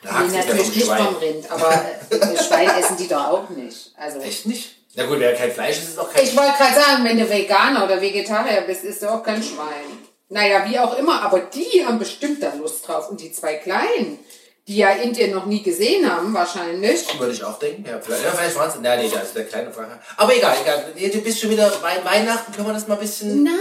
Eine 0.06 0.28
Nee, 0.28 0.38
ist 0.38 0.48
natürlich 0.48 0.76
nicht 0.76 0.86
vom 0.86 1.16
Rind, 1.16 1.50
aber 1.50 1.84
äh, 2.10 2.44
Schwein 2.44 2.68
essen 2.80 2.96
die 2.96 3.08
doch 3.08 3.28
auch 3.28 3.48
nicht. 3.50 3.92
Also, 3.96 4.20
Echt 4.20 4.46
nicht? 4.46 4.76
Na 4.96 5.06
gut, 5.06 5.18
wer 5.18 5.34
kein 5.34 5.50
Fleisch 5.50 5.78
ist, 5.78 5.88
ist 5.88 5.98
auch 5.98 6.12
kein 6.12 6.24
ich 6.24 6.36
wollte 6.36 6.52
gerade 6.56 6.74
sagen, 6.74 7.04
wenn 7.04 7.18
du 7.18 7.28
Veganer 7.28 7.84
oder 7.84 8.00
Vegetarier 8.00 8.62
bist, 8.62 8.84
isst 8.84 9.02
du 9.02 9.08
auch 9.08 9.22
kein 9.22 9.42
Schwein. 9.42 9.98
Naja, 10.28 10.64
wie 10.68 10.78
auch 10.78 10.96
immer, 10.96 11.22
aber 11.22 11.40
die 11.40 11.84
haben 11.84 11.98
bestimmt 11.98 12.42
da 12.42 12.52
Lust 12.54 12.86
drauf. 12.86 13.10
Und 13.10 13.20
die 13.20 13.32
zwei 13.32 13.54
Kleinen, 13.54 14.18
die 14.66 14.76
ja 14.76 14.90
Indien 14.90 15.32
noch 15.32 15.46
nie 15.46 15.62
gesehen 15.62 16.10
haben, 16.10 16.32
wahrscheinlich. 16.32 17.06
Würde 17.18 17.32
ich 17.32 17.44
auch 17.44 17.58
denken. 17.58 17.84
Ja, 17.86 18.00
vielleicht, 18.00 18.24
ja, 18.24 18.30
vielleicht 18.30 18.56
waren 18.56 18.70
es. 18.70 18.80
Nein, 18.80 19.00
nee, 19.00 19.10
da 19.12 19.20
ist 19.20 19.36
der 19.36 19.44
kleine 19.44 19.70
Frage. 19.72 19.98
Aber 20.16 20.34
egal, 20.34 20.56
egal. 20.62 21.10
Du 21.10 21.20
bist 21.20 21.40
schon 21.40 21.50
wieder 21.50 21.70
bei 21.82 22.02
Weihnachten, 22.04 22.52
können 22.52 22.68
wir 22.68 22.72
das 22.72 22.88
mal 22.88 22.94
ein 22.94 23.00
bisschen. 23.00 23.42
Nein, 23.42 23.54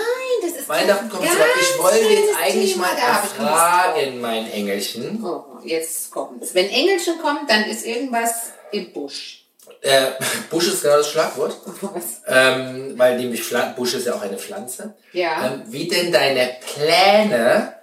das 0.51 0.61
ist 0.61 0.69
Weihnachten 0.69 1.09
kommt 1.09 1.23
zurück. 1.25 1.45
Ich 1.59 1.77
wollte 1.81 1.99
jetzt 1.99 2.29
eigentlich 2.41 2.73
Thema, 2.73 2.87
mal 2.87 2.97
erfragen, 2.97 4.21
mein 4.21 4.51
Engelchen. 4.51 5.23
Oh, 5.23 5.43
jetzt 5.63 6.11
kommt's. 6.11 6.53
Wenn 6.53 6.69
Engelchen 6.69 7.19
kommt, 7.21 7.49
dann 7.49 7.63
ist 7.65 7.85
irgendwas 7.85 8.51
im 8.71 8.91
Busch. 8.93 9.45
Äh, 9.81 10.11
Busch 10.49 10.67
ist 10.67 10.81
genau 10.81 10.97
das 10.97 11.09
Schlagwort. 11.09 11.55
Was? 11.81 12.21
Ähm, 12.27 12.93
weil 12.97 13.17
nämlich 13.17 13.41
Pflan- 13.43 13.75
Busch 13.75 13.93
ist 13.93 14.05
ja 14.07 14.15
auch 14.15 14.21
eine 14.21 14.37
Pflanze. 14.37 14.93
Ja. 15.11 15.45
Ähm, 15.53 15.63
wie 15.67 15.87
denn 15.87 16.11
deine 16.11 16.55
Pläne 16.73 17.75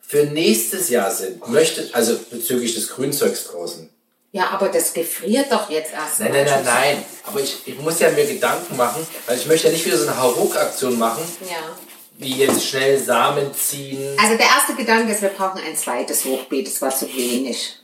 für 0.00 0.24
nächstes 0.24 0.88
Jahr 0.88 1.10
sind? 1.10 1.46
Möchte, 1.48 1.88
also 1.92 2.16
bezüglich 2.30 2.74
des 2.74 2.88
Grünzeugs 2.88 3.44
draußen. 3.44 3.90
Ja, 4.32 4.50
aber 4.50 4.68
das 4.68 4.92
gefriert 4.92 5.50
doch 5.50 5.70
jetzt 5.70 5.92
erst. 5.92 6.20
Nein, 6.20 6.32
nein, 6.32 6.44
nein, 6.44 6.64
nein. 6.64 7.04
Aber 7.24 7.40
ich, 7.40 7.56
ich 7.66 7.78
muss 7.78 8.00
ja 8.00 8.10
mir 8.10 8.26
Gedanken 8.26 8.76
machen, 8.76 9.06
weil 9.26 9.38
ich 9.38 9.46
möchte 9.46 9.68
ja 9.68 9.72
nicht 9.72 9.86
wieder 9.86 9.96
so 9.96 10.06
eine 10.08 10.20
Hauruck-Aktion 10.20 10.98
machen, 10.98 11.22
Ja. 11.48 11.56
wie 12.18 12.34
jetzt 12.34 12.66
schnell 12.66 12.98
Samen 13.02 13.54
ziehen. 13.54 14.16
Also 14.22 14.36
der 14.36 14.46
erste 14.46 14.74
Gedanke 14.74 15.12
ist, 15.12 15.22
wir 15.22 15.30
brauchen 15.30 15.60
ein 15.64 15.76
zweites 15.76 16.24
Hochbeet. 16.24 16.66
Das 16.66 16.82
war 16.82 16.90
zu 16.94 17.06
wenig. 17.14 17.76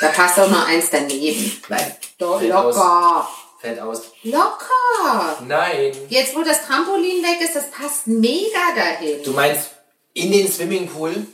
Da 0.00 0.08
passt 0.08 0.40
auch 0.40 0.48
noch 0.50 0.66
eins 0.66 0.86
daneben. 0.90 1.62
Nein. 1.68 1.94
Doch, 2.18 2.38
Fällt 2.40 2.50
locker. 2.50 3.18
Aus. 3.20 3.26
Fällt 3.60 3.80
aus. 3.80 4.02
Locker. 4.24 5.38
Nein. 5.46 5.92
Jetzt, 6.08 6.34
wo 6.34 6.42
das 6.42 6.66
Trampolin 6.66 7.22
weg 7.22 7.40
ist, 7.40 7.54
das 7.54 7.70
passt 7.70 8.06
mega 8.08 8.74
dahin. 8.74 9.22
Du 9.22 9.30
meinst 9.32 9.70
in 10.14 10.32
den 10.32 10.50
Swimmingpool? 10.50 11.26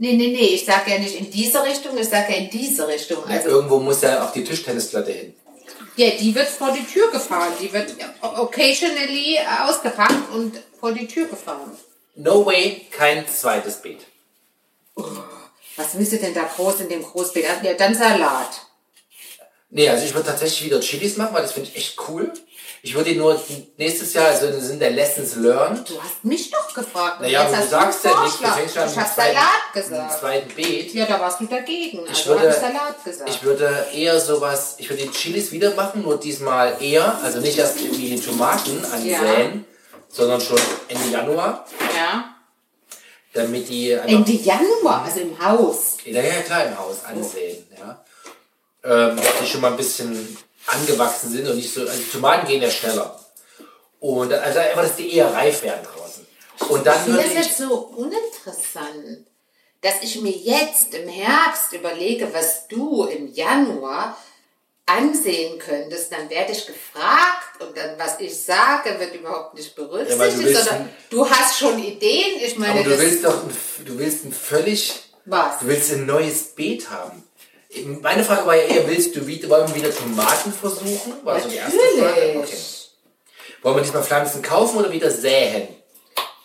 Nee, 0.00 0.12
nee, 0.14 0.28
nee, 0.28 0.54
ich 0.54 0.64
sag 0.64 0.86
ja 0.88 0.98
nicht 0.98 1.16
in 1.16 1.28
diese 1.30 1.62
Richtung, 1.64 1.98
ich 1.98 2.08
sag 2.08 2.30
ja 2.30 2.36
in 2.36 2.48
diese 2.50 2.86
Richtung. 2.86 3.18
Ja, 3.28 3.36
Also, 3.36 3.48
irgendwo 3.48 3.80
muss 3.80 4.00
ja 4.02 4.24
auch 4.24 4.32
die 4.32 4.44
Tischtennisplatte 4.44 5.10
hin. 5.10 5.34
ja, 5.96 6.10
die 6.10 6.32
wird 6.34 6.46
vor 6.48 6.70
die 6.72 6.84
Tür 6.84 7.10
gefahren. 7.10 7.52
Die 7.60 7.72
wird 7.72 7.94
occasionally 8.22 9.38
ausgepackt 9.66 10.32
und 10.32 10.54
vor 10.78 10.92
die 10.92 11.06
Tür 11.08 11.26
gefahren. 11.26 11.76
No 12.14 12.46
way, 12.46 12.86
kein 12.90 13.26
zweites 13.28 13.76
Beet. 13.82 14.00
Was 15.76 15.96
willst 15.96 16.12
du 16.12 16.18
denn 16.18 16.34
da 16.34 16.42
groß 16.44 16.80
in 16.80 16.88
dem 16.88 17.02
Großbeet? 17.02 17.44
Ja, 17.62 17.74
dann 17.74 17.94
Salat. 17.94 18.50
Nee, 19.70 19.88
also 19.88 20.04
ich 20.04 20.14
würde 20.14 20.28
tatsächlich 20.28 20.64
wieder 20.64 20.80
Chilis 20.80 21.16
machen, 21.16 21.34
weil 21.34 21.42
das 21.42 21.52
finde 21.52 21.68
ich 21.70 21.76
echt 21.76 21.98
cool. 22.08 22.32
Ich 22.82 22.94
würde 22.94 23.10
ihn 23.10 23.18
nur 23.18 23.40
nächstes 23.76 24.14
Jahr, 24.14 24.26
also 24.28 24.46
im 24.46 24.60
Sinne 24.60 24.78
der 24.78 24.90
Lessons 24.92 25.34
learned. 25.36 25.88
Du 25.90 26.00
hast 26.00 26.24
mich 26.24 26.50
doch 26.50 26.72
gefragt. 26.72 27.20
Naja, 27.20 27.40
aber 27.40 27.50
jetzt 27.50 27.72
du 27.72 27.76
hast 27.76 28.02
sagst 28.02 28.04
ja 28.04 28.22
nicht, 28.24 28.40
du 28.40 28.46
fängst 28.46 28.74
schon 28.74 28.82
an 28.84 28.88
Ich 28.88 28.94
zweiten- 28.94 29.16
Salat 29.16 29.44
Im 29.74 29.82
gesagt. 29.82 30.20
zweiten 30.20 30.54
Beet. 30.54 30.94
Ja, 30.94 31.06
da 31.06 31.20
warst 31.20 31.40
du 31.40 31.46
dagegen. 31.46 32.00
Ich 32.04 32.08
Also 32.10 32.30
habe 32.30 32.40
würde, 32.42 32.54
ich 32.54 32.60
Salat 32.60 33.04
gesagt. 33.04 33.30
ich 33.30 33.42
würde 33.42 33.86
eher 33.94 34.20
sowas, 34.20 34.74
ich 34.78 34.88
würde 34.88 35.02
die 35.02 35.10
Chilis 35.10 35.50
wieder 35.50 35.74
machen, 35.74 36.02
nur 36.02 36.18
diesmal 36.20 36.76
eher, 36.80 37.18
also 37.22 37.40
nicht 37.40 37.58
erst 37.58 37.80
irgendwie 37.80 38.10
die 38.16 38.20
Tomaten 38.20 38.84
ansäen, 38.92 39.64
sondern 40.08 40.40
schon 40.40 40.58
Ende 40.88 41.08
Januar, 41.10 41.66
ja. 41.96 42.34
damit 43.32 43.68
die 43.68 43.90
Ende 43.90 44.32
Januar, 44.32 45.02
also 45.04 45.20
im 45.20 45.38
Haus. 45.44 45.96
ja, 46.04 46.22
ja 46.22 46.42
klar 46.42 46.64
im 46.66 46.78
Haus 46.78 46.98
ansehen, 47.04 47.66
ja. 47.76 48.04
Ähm, 48.84 49.16
dass 49.16 49.26
die 49.42 49.46
schon 49.46 49.60
mal 49.60 49.72
ein 49.72 49.76
bisschen 49.76 50.38
angewachsen 50.68 51.30
sind 51.30 51.48
und 51.48 51.56
nicht 51.56 51.72
so, 51.72 51.80
also 51.82 51.96
die 51.98 52.10
Tomaten 52.10 52.46
gehen 52.46 52.62
ja 52.62 52.70
schneller. 52.70 53.18
Und 54.00 54.32
also 54.32 54.58
einfach, 54.58 54.82
dass 54.82 54.96
die 54.96 55.12
eher 55.14 55.32
reif 55.32 55.62
werden 55.62 55.84
draußen. 55.84 56.26
Und 56.68 56.86
dann 56.86 56.96
Ich 56.96 57.02
finde 57.04 57.22
das 57.22 57.46
jetzt 57.46 57.58
so 57.58 57.74
uninteressant, 57.96 59.26
dass 59.80 59.94
ich 60.02 60.20
mir 60.20 60.32
jetzt 60.32 60.94
im 60.94 61.08
Herbst 61.08 61.72
überlege, 61.72 62.28
was 62.32 62.68
du 62.68 63.04
im 63.04 63.32
Januar 63.32 64.16
ansehen 64.86 65.58
könntest, 65.58 66.12
dann 66.12 66.30
werde 66.30 66.52
ich 66.52 66.66
gefragt 66.66 67.60
und 67.60 67.76
dann, 67.76 67.98
was 67.98 68.18
ich 68.20 68.34
sage, 68.40 68.98
wird 68.98 69.14
überhaupt 69.14 69.54
nicht 69.54 69.76
Ja, 69.76 69.84
berücksichtigt, 69.84 70.18
weil 70.18 70.30
du 70.30 70.44
willst 70.44 70.64
sondern 70.64 70.88
du 71.10 71.30
hast 71.30 71.58
schon 71.58 71.78
Ideen. 71.78 72.40
Ich 72.42 72.58
meine, 72.58 72.80
aber 72.80 72.90
du 72.90 72.98
willst 72.98 73.24
doch, 73.24 73.42
ein, 73.42 73.56
du 73.84 73.98
willst 73.98 74.24
ein 74.24 74.32
völlig, 74.32 74.94
was? 75.26 75.58
du 75.60 75.66
willst 75.66 75.92
ein 75.92 76.06
neues 76.06 76.54
Beet 76.54 76.88
haben. 76.90 77.22
Meine 78.00 78.24
Frage 78.24 78.46
war 78.46 78.56
ja 78.56 78.62
eher, 78.62 78.88
willst 78.88 79.14
du 79.14 79.26
wieder, 79.26 79.48
wollen 79.50 79.68
wir 79.68 79.74
wieder 79.76 79.94
Tomaten 79.94 80.52
versuchen? 80.52 81.12
War 81.22 81.40
so 81.40 81.48
die 81.48 81.56
erste 81.56 81.78
Frage. 81.78 82.02
Natürlich. 82.02 82.36
Okay. 82.36 82.56
Wollen 83.62 83.76
wir 83.76 83.82
diesmal 83.82 84.02
Pflanzen 84.02 84.42
kaufen 84.42 84.78
oder 84.78 84.90
wieder 84.90 85.10
säen? 85.10 85.68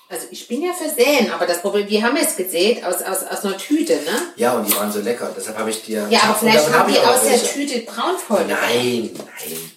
Also 0.10 0.28
ich 0.30 0.48
bin 0.48 0.62
ja 0.62 0.74
für 0.74 0.90
Säen, 0.90 1.32
aber 1.32 1.48
das 1.48 1.62
Problem, 1.62 1.90
wir 1.90 2.04
haben 2.04 2.18
es 2.18 2.36
gesät 2.36 2.84
aus, 2.84 3.02
aus, 3.02 3.24
aus 3.24 3.46
einer 3.46 3.58
Tüte, 3.58 3.94
ne? 3.94 4.34
Ja, 4.36 4.54
und 4.54 4.68
die 4.68 4.76
waren 4.76 4.92
so 4.92 5.00
lecker. 5.00 5.34
Deshalb 5.36 5.58
habe 5.58 5.72
ich 5.72 5.84
dir. 5.84 6.06
Ja, 6.12 6.20
aber 6.24 6.36
vielleicht 6.36 6.68
haben 6.68 6.74
hab 6.74 6.88
die 6.88 7.00
aus 7.00 7.24
der. 7.24 7.42
Tüte 7.42 7.80
Braunfäule. 7.80 8.46
Nein, 8.50 9.10
nein. 9.16 9.72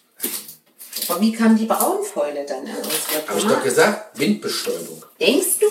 Aber 1.09 1.21
wie 1.21 1.33
kam 1.33 1.57
die 1.57 1.65
Braunfäule 1.65 2.45
dann 2.45 2.67
an 2.67 2.77
unsere 2.77 3.29
Habe 3.29 3.39
ich 3.39 3.47
doch 3.47 3.63
gesagt, 3.63 4.19
Windbestäubung. 4.19 5.03
Denkst 5.19 5.59
du? 5.61 5.67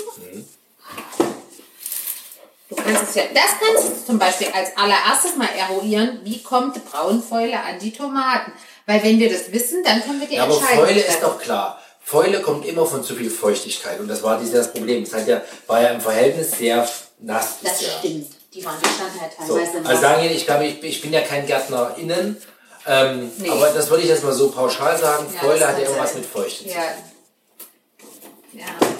Du 2.86 2.94
kannst 2.94 3.16
ja, 3.16 3.24
das 3.34 3.52
kannst 3.60 3.90
du 3.90 4.06
zum 4.06 4.20
Beispiel 4.20 4.48
als 4.54 4.76
allererstes 4.78 5.36
mal 5.36 5.50
eruieren, 5.58 6.20
wie 6.24 6.42
kommt 6.44 6.84
Braunfäule 6.92 7.60
an 7.60 7.80
die 7.80 7.92
Tomaten. 7.92 8.52
Weil 8.86 9.04
wenn 9.04 9.20
wir 9.20 9.32
das 9.32 9.52
wissen, 9.52 9.84
dann 9.84 10.04
können 10.04 10.20
wir 10.20 10.28
die 10.28 10.36
Ja, 10.36 10.44
aber 10.44 10.56
Entscheidung 10.56 10.86
Fäule 10.86 11.00
ist 11.02 11.24
doch 11.24 11.40
klar. 11.40 11.82
Fäule 12.02 12.42
kommt 12.42 12.66
immer 12.66 12.86
von 12.86 13.04
zu 13.04 13.16
viel 13.16 13.32
Feuchtigkeit. 13.32 14.00
Und 14.00 14.08
das 14.08 14.22
war 14.22 14.38
dieses 14.40 14.54
das 14.54 14.72
Problem. 14.72 15.02
Es 15.04 15.14
hat 15.14 15.28
ja, 15.28 15.42
war 15.66 15.82
ja 15.82 15.90
im 15.90 16.02
Verhältnis 16.02 16.52
sehr 16.52 16.88
nass. 17.20 17.56
Das 17.64 17.82
Jahr. 17.82 17.92
stimmt. 18.00 18.28
Die 18.54 18.64
waren 18.64 18.76
die 18.80 18.88
standen 18.88 19.20
halt 19.20 19.32
So, 19.48 19.56
teilweise 19.58 19.78
im 19.78 19.88
also 19.88 20.02
sagen 20.02 20.24
wir, 20.24 20.32
ich 20.32 20.46
glaube, 20.46 20.66
ich, 20.68 20.84
ich 20.84 21.02
bin 21.02 21.12
ja 21.12 21.22
kein 21.22 21.48
Gärtner 21.48 21.96
innen. 21.98 22.38
Ähm, 22.88 23.32
Nee. 23.38 23.50
Aber 23.50 23.70
das 23.70 23.90
würde 23.90 24.04
ich 24.04 24.10
jetzt 24.10 24.24
mal 24.24 24.32
so 24.34 24.52
pauschal 24.52 24.98
sagen. 24.98 25.26
Ja, 25.34 25.40
Fäule 25.40 25.68
hat 25.68 25.80
ja 25.80 25.86
irgendwas 25.86 26.14
mit 26.14 26.26
Feuchte 26.26 26.66
zu 26.66 26.70
tun. 26.70 26.74
Ja. 28.54 28.62
Ja. 28.62 28.95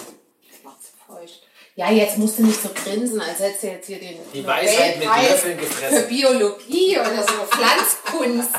Ja, 1.78 1.92
jetzt 1.92 2.18
musst 2.18 2.40
du 2.40 2.44
nicht 2.46 2.62
so 2.62 2.70
grinsen, 2.70 3.20
als 3.20 3.40
hättest 3.40 3.64
du 3.64 3.68
jetzt 3.68 3.88
hier 3.88 4.00
den 4.00 4.18
Die 4.34 4.48
Weisheit 4.48 4.98
mit 4.98 5.08
Nobelpreis 5.08 5.30
Löffeln 5.30 5.60
für 5.60 5.66
gefressen. 5.66 6.08
Biologie 6.08 6.98
oder 6.98 7.22
so 7.22 7.34
Pflanzkunst 7.52 8.50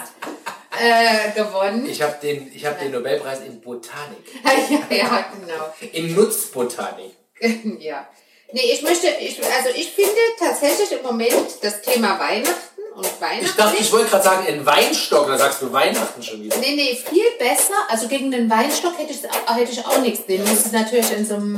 äh, 0.78 1.32
gewonnen. 1.34 1.88
Ich 1.88 2.02
habe 2.02 2.16
den, 2.20 2.52
ich 2.54 2.66
hab 2.66 2.78
den 2.78 2.92
Nobelpreis 2.92 3.40
in 3.40 3.58
Botanik. 3.62 4.18
ja, 4.90 4.96
ja, 4.96 5.30
genau. 5.40 5.92
In 5.92 6.14
Nutzbotanik. 6.14 7.12
ja. 7.80 8.06
Nee, 8.52 8.72
ich 8.72 8.82
möchte, 8.82 9.08
ich, 9.18 9.42
also 9.42 9.70
ich 9.74 9.92
finde 9.92 10.12
tatsächlich 10.38 10.92
im 10.92 11.02
Moment 11.02 11.34
das 11.62 11.80
Thema 11.80 12.20
Weihnachten 12.20 12.82
und 12.94 13.20
Weihnachten. 13.20 13.46
Ich 13.46 13.54
dachte, 13.54 13.76
ich 13.80 13.92
wollte 13.92 14.10
gerade 14.10 14.24
sagen, 14.24 14.46
in 14.46 14.64
Weinstock, 14.64 15.26
da 15.26 15.38
sagst 15.38 15.62
du 15.62 15.72
Weihnachten 15.72 16.22
schon 16.22 16.42
wieder. 16.42 16.56
Nee, 16.58 16.76
nee, 16.76 16.94
viel 16.94 17.30
besser. 17.38 17.74
Also 17.88 18.08
gegen 18.08 18.30
den 18.30 18.48
Weinstock 18.50 18.98
hätte 18.98 19.12
ich, 19.12 19.22
hätte 19.22 19.72
ich 19.72 19.84
auch 19.86 19.98
nichts. 19.98 20.26
Den 20.26 20.42
muss 20.44 20.66
es 20.66 20.72
natürlich 20.72 21.10
in 21.12 21.26
so 21.26 21.34
einem, 21.34 21.56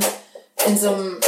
in 0.65 0.77
so 0.77 0.89
einem, 0.93 1.19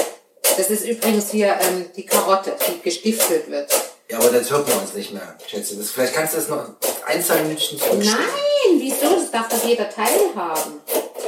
das 0.58 0.70
ist 0.70 0.86
übrigens 0.86 1.32
hier 1.32 1.58
ähm, 1.62 1.90
die 1.96 2.06
Karotte, 2.06 2.56
die 2.68 2.82
gestiftelt 2.82 3.50
wird. 3.50 3.72
Ja, 4.10 4.18
aber 4.20 4.30
das 4.30 4.50
hört 4.52 4.68
man 4.68 4.80
uns 4.80 4.94
nicht 4.94 5.14
mehr, 5.14 5.38
schätze. 5.48 5.76
Das, 5.78 5.92
vielleicht 5.92 6.14
kannst 6.14 6.34
du 6.34 6.38
das 6.38 6.50
noch 6.50 6.66
ein, 7.06 7.24
zwei 7.24 7.42
Minuten. 7.42 7.80
Nein, 8.00 8.80
wieso? 8.80 9.16
Das 9.16 9.32
darf 9.32 9.48
doch 9.48 9.64
jeder 9.64 9.90
teilhaben. 9.90 10.82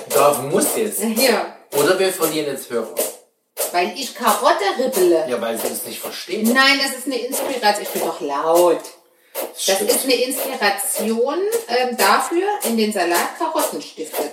Darf, 0.09 0.41
muss 0.43 0.75
jetzt. 0.75 1.01
Ja, 1.17 1.55
Oder 1.77 1.97
wir 1.97 2.11
verlieren 2.11 2.47
jetzt 2.47 2.69
Hörer. 2.69 2.93
weil 3.71 3.93
ich 3.95 4.13
Karotte 4.13 4.65
ribbele. 4.77 5.25
Ja, 5.29 5.39
weil 5.41 5.57
sie 5.57 5.67
es 5.67 5.85
nicht 5.85 5.99
verstehen. 5.99 6.51
Nein, 6.53 6.79
das 6.83 6.97
ist 6.97 7.05
eine 7.07 7.17
Inspiration. 7.25 7.83
Ich 7.83 7.89
bin 7.89 8.01
doch 8.01 8.19
laut. 8.21 8.81
Das 9.33 9.63
Stimmt. 9.63 9.89
ist 9.89 10.03
eine 10.03 10.13
Inspiration 10.15 11.39
ähm, 11.67 11.97
dafür, 11.97 12.47
in 12.65 12.77
den 12.77 12.91
Salat 12.93 13.37
Karottenstifte. 13.39 14.31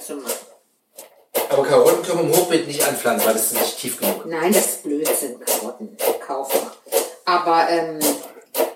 Aber 1.61 1.69
Karotten 1.69 2.03
können 2.03 2.19
wir 2.21 2.25
im 2.25 2.41
Hochbeet 2.41 2.67
nicht 2.67 2.83
anpflanzen, 2.83 3.27
weil 3.27 3.35
das 3.35 3.53
ist 3.53 3.61
nicht 3.61 3.79
tief 3.79 3.99
genug. 3.99 4.25
Nein, 4.25 4.51
das 4.51 4.65
ist 4.65 4.83
Blödsinn, 4.83 5.39
Karotten 5.45 5.95
kaufen. 6.27 6.59
Aber 7.27 7.69
ähm, 7.69 8.01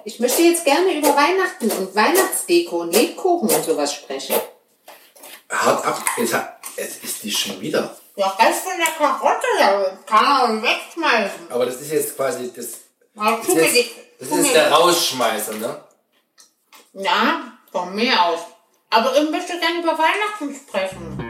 ich 0.05 0.21
möchte 0.21 0.43
jetzt 0.43 0.67
gerne 0.67 0.93
über 0.93 1.17
Weihnachten 1.17 1.71
und 1.71 1.95
Weihnachtsdeko 1.95 2.83
und 2.83 2.95
Lebkuchen 2.95 3.49
und 3.49 3.65
sowas 3.65 3.95
sprechen. 3.95 4.37
Hart 5.51 5.87
ab, 5.87 6.05
jetzt 6.77 7.03
ist 7.03 7.23
die 7.23 7.31
schon 7.31 7.59
wieder. 7.59 7.97
Ja, 8.17 8.29
Rest 8.39 8.65
von 8.65 8.73
der 8.77 8.93
Karotte, 8.99 9.47
da 9.59 9.99
kann 10.05 10.25
man 10.25 10.63
wegschmeißen. 10.63 11.51
Aber 11.51 11.65
das 11.65 11.81
ist 11.81 11.91
jetzt 11.91 12.17
quasi 12.17 12.53
das. 12.55 12.67
Das 13.15 13.49
ist 13.49 13.77
jetzt, 13.77 13.91
das 14.21 14.29
ist 14.29 14.55
der 14.55 14.71
Rausschmeißer, 14.71 15.55
ne? 15.55 15.81
Ja, 16.93 17.45
von 17.73 17.95
mir 17.95 18.23
aus. 18.23 18.41
Aber 18.91 19.17
ich 19.17 19.31
möchte 19.31 19.59
gerne 19.59 19.81
über 19.81 19.97
Weihnachten 19.99 20.55
sprechen. 20.55 21.24